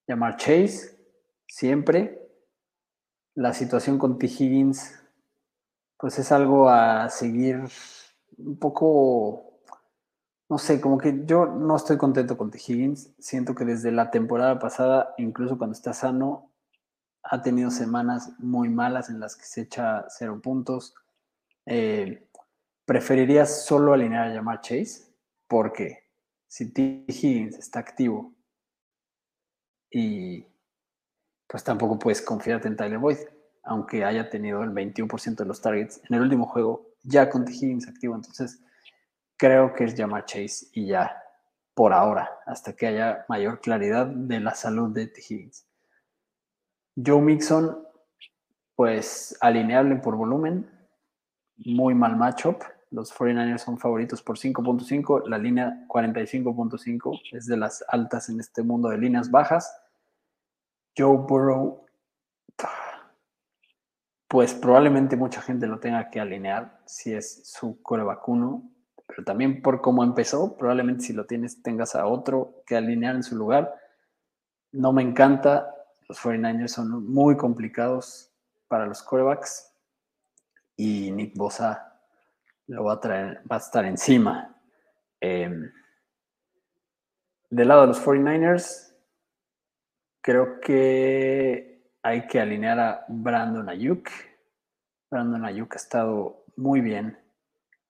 [0.06, 0.98] llamar Chase
[1.46, 2.16] siempre.
[3.34, 4.26] La situación con T.
[4.26, 4.98] Higgins,
[5.96, 7.62] pues es algo a seguir
[8.38, 9.60] un poco,
[10.48, 12.58] no sé, como que yo no estoy contento con T.
[12.58, 13.12] Higgins.
[13.18, 16.50] Siento que desde la temporada pasada, incluso cuando está sano,
[17.22, 20.94] ha tenido semanas muy malas en las que se echa cero puntos.
[21.66, 22.28] Eh,
[22.84, 25.14] preferiría solo alinear a llamar Chase,
[25.46, 26.10] porque
[26.48, 27.04] si T.
[27.06, 28.34] Higgins está activo
[29.90, 30.46] y
[31.46, 33.18] pues tampoco puedes confiarte en Tyler Boyd,
[33.64, 37.52] aunque haya tenido el 21% de los targets en el último juego ya con T.
[37.52, 38.14] Higgins activo.
[38.14, 38.62] Entonces,
[39.36, 41.16] creo que es llamar Chase y ya
[41.74, 45.20] por ahora, hasta que haya mayor claridad de la salud de T.
[45.28, 45.66] Higgins.
[46.94, 47.86] Joe Mixon,
[48.74, 50.70] pues alineable por volumen,
[51.56, 52.62] muy mal matchup.
[52.90, 58.62] Los 49ers son favoritos por 5.5, la línea 45.5 es de las altas en este
[58.62, 59.72] mundo de líneas bajas.
[60.96, 61.86] Joe Burrow
[64.30, 68.62] pues probablemente mucha gente lo tenga que alinear si es su core vacuno,
[69.04, 73.24] pero también por cómo empezó, probablemente si lo tienes tengas a otro que alinear en
[73.24, 73.74] su lugar.
[74.70, 75.74] No me encanta,
[76.08, 78.30] los 49ers son muy complicados
[78.68, 79.72] para los corebacks
[80.76, 81.89] y Nick Bosa
[82.70, 84.56] lo va a traer, va a estar encima.
[85.20, 85.70] Em,
[87.50, 88.94] del lado de los 49ers,
[90.20, 94.08] creo que hay que alinear a Brandon Ayuk.
[95.10, 97.18] Brandon Ayuk ha estado muy bien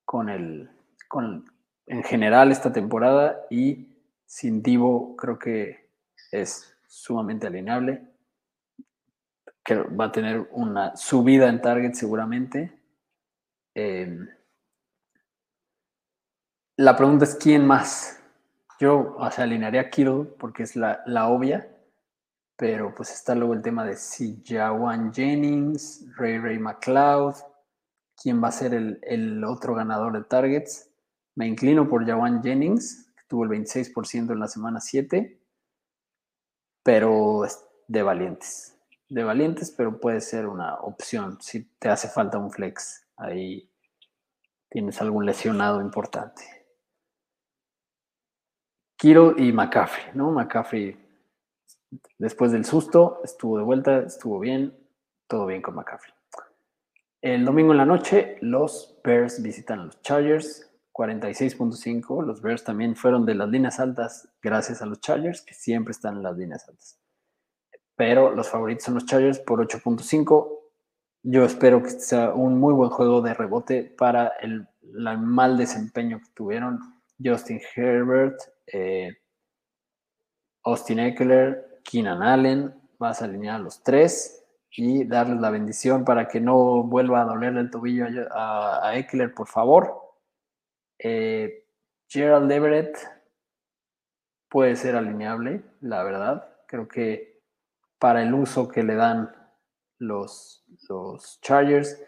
[0.07, 0.71] con el,
[1.09, 1.45] con
[1.87, 5.91] en general esta temporada y sin Divo creo que
[6.33, 8.09] es sumamente alineable.
[9.63, 12.81] Que va a tener una subida en target seguramente.
[13.75, 14.27] Em,
[16.81, 18.19] la pregunta es quién más.
[18.79, 21.69] Yo, o sea, alinearía a Kittle porque es la, obvia,
[22.57, 27.35] pero pues está luego el tema de si Jawan Jennings, Ray Ray McLeod,
[28.17, 30.91] quién va a ser el, el otro ganador de targets.
[31.35, 35.39] Me inclino por Jawan Jennings, que tuvo el 26% en la semana 7,
[36.83, 37.43] pero
[37.89, 38.75] de valientes.
[39.11, 43.07] De valientes, pero puede ser una opción si te hace falta un flex.
[43.19, 43.71] Ahí
[44.71, 46.60] tienes algún lesionado importante.
[49.01, 50.31] Kiro y McCaffrey, ¿no?
[50.31, 50.95] McCaffrey,
[52.19, 54.77] después del susto, estuvo de vuelta, estuvo bien,
[55.27, 56.13] todo bien con McCaffrey.
[57.23, 62.23] El domingo en la noche, los Bears visitan a los Chargers, 46.5.
[62.27, 66.17] Los Bears también fueron de las líneas altas gracias a los Chargers, que siempre están
[66.17, 67.01] en las líneas altas.
[67.97, 70.59] Pero los favoritos son los Chargers por 8.5.
[71.23, 76.19] Yo espero que sea un muy buen juego de rebote para el, el mal desempeño
[76.19, 78.39] que tuvieron Justin Herbert,
[78.73, 79.17] eh,
[80.65, 86.29] Austin Eckler, Keenan Allen, vas a alinear a los tres y darles la bendición para
[86.29, 90.01] que no vuelva a dolerle el tobillo a, Eckler, por favor.
[90.99, 91.67] Eh,
[92.09, 92.97] Gerald Everett
[94.49, 96.57] puede ser alineable, la verdad.
[96.67, 97.41] Creo que
[97.99, 99.35] para el uso que le dan
[99.99, 102.03] los, los Chargers.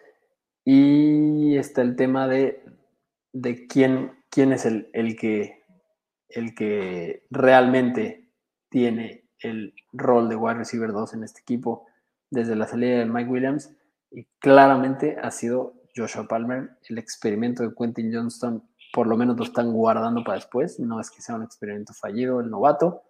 [0.64, 2.64] Y está el tema de,
[3.32, 5.61] de quién, quién es el, el que
[6.34, 8.28] el que realmente
[8.68, 11.86] tiene el rol de wide receiver 2 en este equipo
[12.30, 13.72] desde la salida de Mike Williams
[14.10, 16.70] y claramente ha sido Joshua Palmer.
[16.88, 18.62] El experimento de Quentin Johnston
[18.92, 22.40] por lo menos lo están guardando para después, no es que sea un experimento fallido
[22.40, 23.02] el novato.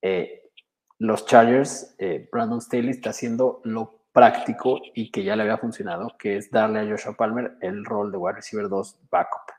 [0.00, 0.50] Eh,
[0.98, 6.16] los Chargers, eh, Brandon Staley está haciendo lo práctico y que ya le había funcionado,
[6.18, 9.52] que es darle a Joshua Palmer el rol de wide receiver 2 backup.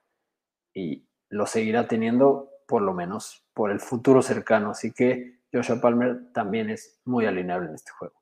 [0.73, 4.71] Y lo seguirá teniendo por lo menos por el futuro cercano.
[4.71, 8.15] Así que Joshua Palmer también es muy alineable en este juego.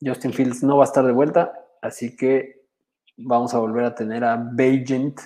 [0.00, 2.66] Justin Fields no va a estar de vuelta, así que
[3.16, 5.20] vamos a volver a tener a Bajent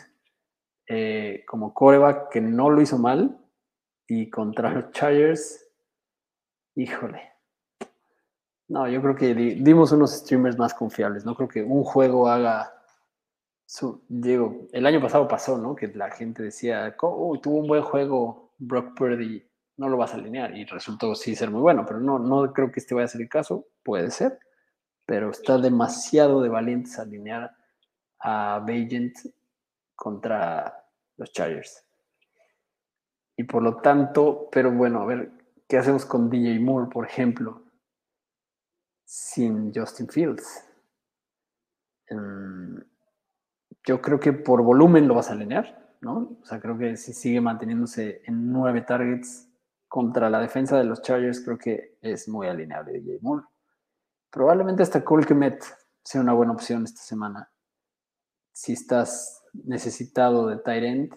[0.87, 3.39] eh, como coreback que no lo hizo mal
[4.07, 5.69] y contra los Chargers,
[6.75, 7.33] híjole.
[8.69, 11.27] No, yo creo que dimos unos streamers más confiables.
[11.27, 12.73] No creo que un juego haga
[13.67, 14.03] su.
[14.09, 15.75] Digo, el año pasado pasó, ¿no?
[15.75, 19.45] Que la gente decía, tuvo un buen juego Brock Purdy
[19.77, 22.71] no lo vas a alinear y resultó sí ser muy bueno, pero no, no creo
[22.71, 24.39] que este vaya a ser el caso, puede ser,
[25.05, 27.57] pero está demasiado de valientes alinear
[28.21, 29.17] a Bagent
[29.97, 30.87] contra
[31.17, 31.85] los Chargers.
[33.37, 35.33] Y por lo tanto, pero bueno, a ver,
[35.69, 37.65] ¿qué hacemos con DJ Moore, por ejemplo,
[39.05, 40.69] sin Justin Fields?
[42.11, 42.79] Mm,
[43.85, 46.37] yo creo que por volumen lo vas a alinear, ¿no?
[46.43, 49.49] O sea, creo que si sigue manteniéndose en nueve targets
[49.89, 53.47] contra la defensa de los Chargers, creo que es muy alineable DJ Moore.
[54.31, 55.65] Probablemente hasta Cole Kemet
[56.03, 57.51] sea una buena opción esta semana.
[58.53, 61.17] Si estás necesitado de tight end,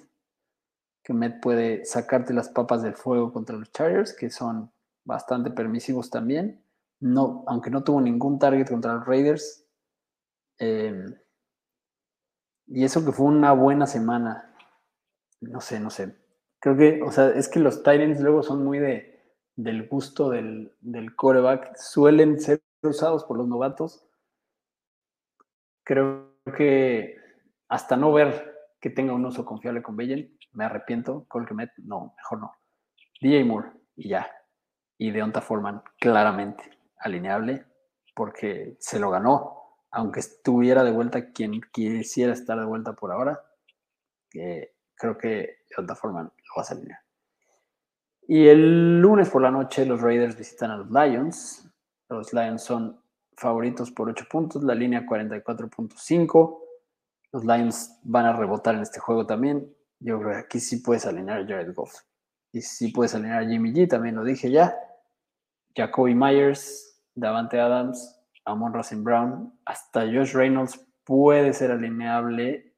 [1.03, 4.71] Kemet puede sacarte las papas del fuego contra los Chargers, que son
[5.03, 6.63] bastante permisivos también.
[6.99, 9.65] No, aunque no tuvo ningún target contra los Raiders.
[10.59, 11.05] Eh,
[12.67, 14.54] y eso que fue una buena semana
[15.49, 16.15] no sé, no sé.
[16.59, 19.23] Creo que, o sea, es que los Titans luego son muy de,
[19.55, 21.75] del gusto del, del coreback.
[21.75, 24.07] Suelen ser usados por los novatos.
[25.83, 27.17] Creo que
[27.67, 31.25] hasta no ver que tenga un uso confiable con Bellen, me arrepiento.
[31.27, 32.55] Colquemet, no, mejor no.
[33.21, 34.29] DJ Moore y ya.
[34.97, 36.63] Y Deonta Foreman, claramente
[36.99, 37.65] alineable,
[38.15, 39.61] porque se lo ganó.
[39.91, 43.41] Aunque estuviera de vuelta quien quisiera estar de vuelta por ahora,
[44.29, 46.99] que creo que de otra forma lo vas a alinear.
[48.27, 51.69] Y el lunes por la noche los Raiders visitan a los Lions.
[52.09, 52.99] Los Lions son
[53.37, 56.59] favoritos por 8 puntos, la línea 44.5.
[57.31, 59.71] Los Lions van a rebotar en este juego también.
[59.99, 61.93] Yo creo que aquí sí puedes alinear a Jared Goff.
[62.51, 64.75] Y sí puedes alinear a Jimmy G, también lo dije ya.
[65.75, 72.74] Jacoby Myers, Davante Adams, Amon Rosen Brown, hasta Josh Reynolds puede ser alineable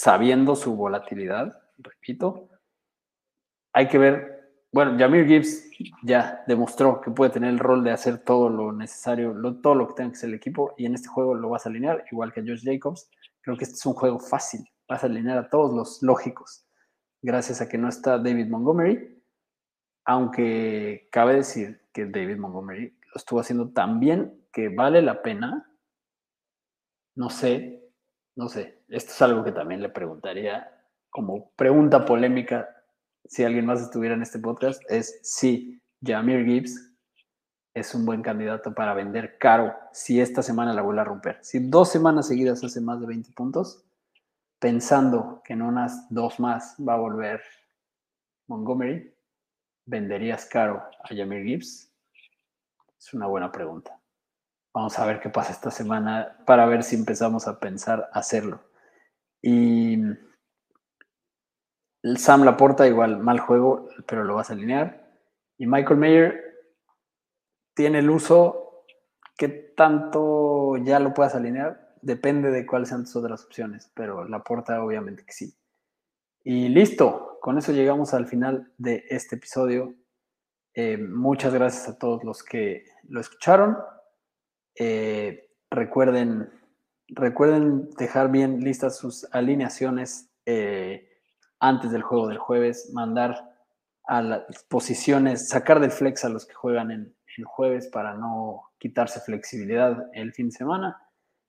[0.00, 2.48] sabiendo su volatilidad, repito.
[3.74, 5.70] Hay que ver, bueno, Jamir Gibbs
[6.02, 9.94] ya demostró que puede tener el rol de hacer todo lo necesario, todo lo que
[9.94, 12.40] tenga que hacer el equipo, y en este juego lo vas a alinear, igual que
[12.40, 13.10] Josh Jacobs.
[13.42, 16.64] Creo que este es un juego fácil, vas a alinear a todos los lógicos.
[17.20, 19.22] gracias a que no está David Montgomery,
[20.06, 25.70] aunque cabe decir que David Montgomery lo estuvo haciendo tan bien que vale la pena.
[27.16, 27.89] No sé,
[28.36, 30.70] no sé, esto es algo que también le preguntaría
[31.10, 32.68] como pregunta polémica
[33.24, 36.90] si alguien más estuviera en este podcast, es si Jamir Gibbs
[37.74, 41.38] es un buen candidato para vender caro si esta semana la vuelve a romper.
[41.42, 43.84] Si dos semanas seguidas hace más de 20 puntos,
[44.58, 47.40] pensando que en unas dos más va a volver
[48.48, 49.14] Montgomery,
[49.86, 51.92] ¿venderías caro a Jamir Gibbs?
[52.98, 53.99] Es una buena pregunta.
[54.72, 58.62] Vamos a ver qué pasa esta semana para ver si empezamos a pensar hacerlo.
[59.42, 59.98] Y
[62.16, 65.10] Sam Laporta, igual, mal juego, pero lo vas a alinear.
[65.58, 66.40] Y Michael Mayer
[67.74, 68.84] tiene el uso.
[69.36, 71.96] ¿Qué tanto ya lo puedas alinear?
[72.00, 75.54] Depende de cuáles sean tus otras opciones, pero Laporta obviamente que sí.
[76.44, 79.94] Y listo, con eso llegamos al final de este episodio.
[80.74, 83.76] Eh, muchas gracias a todos los que lo escucharon.
[84.82, 86.48] Eh, recuerden,
[87.08, 90.30] recuerden dejar bien listas sus alineaciones.
[90.46, 91.06] Eh,
[91.58, 93.36] antes del juego del jueves, mandar
[94.04, 98.70] a las posiciones, sacar del flex a los que juegan en el jueves para no
[98.78, 100.96] quitarse flexibilidad el fin de semana.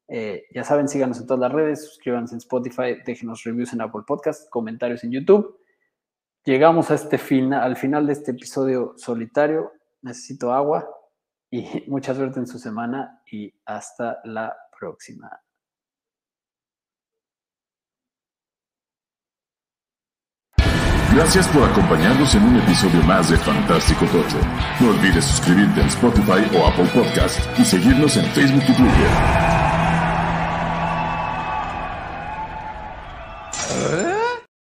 [0.10, 4.02] Eh, ya saben, síganos en todas las redes, suscríbanse en Spotify, déjenos reviews en Apple
[4.06, 5.58] Podcast, comentarios en YouTube.
[6.44, 9.72] Llegamos a este final, al final de este episodio solitario.
[10.02, 10.86] Necesito agua
[11.52, 15.30] y mucha suerte en su semana y hasta la próxima.
[21.14, 24.38] Gracias por acompañarnos en un episodio más de Fantástico Tocho.
[24.80, 29.71] No olvides suscribirte en Spotify o Apple Podcast y seguirnos en Facebook y Twitter.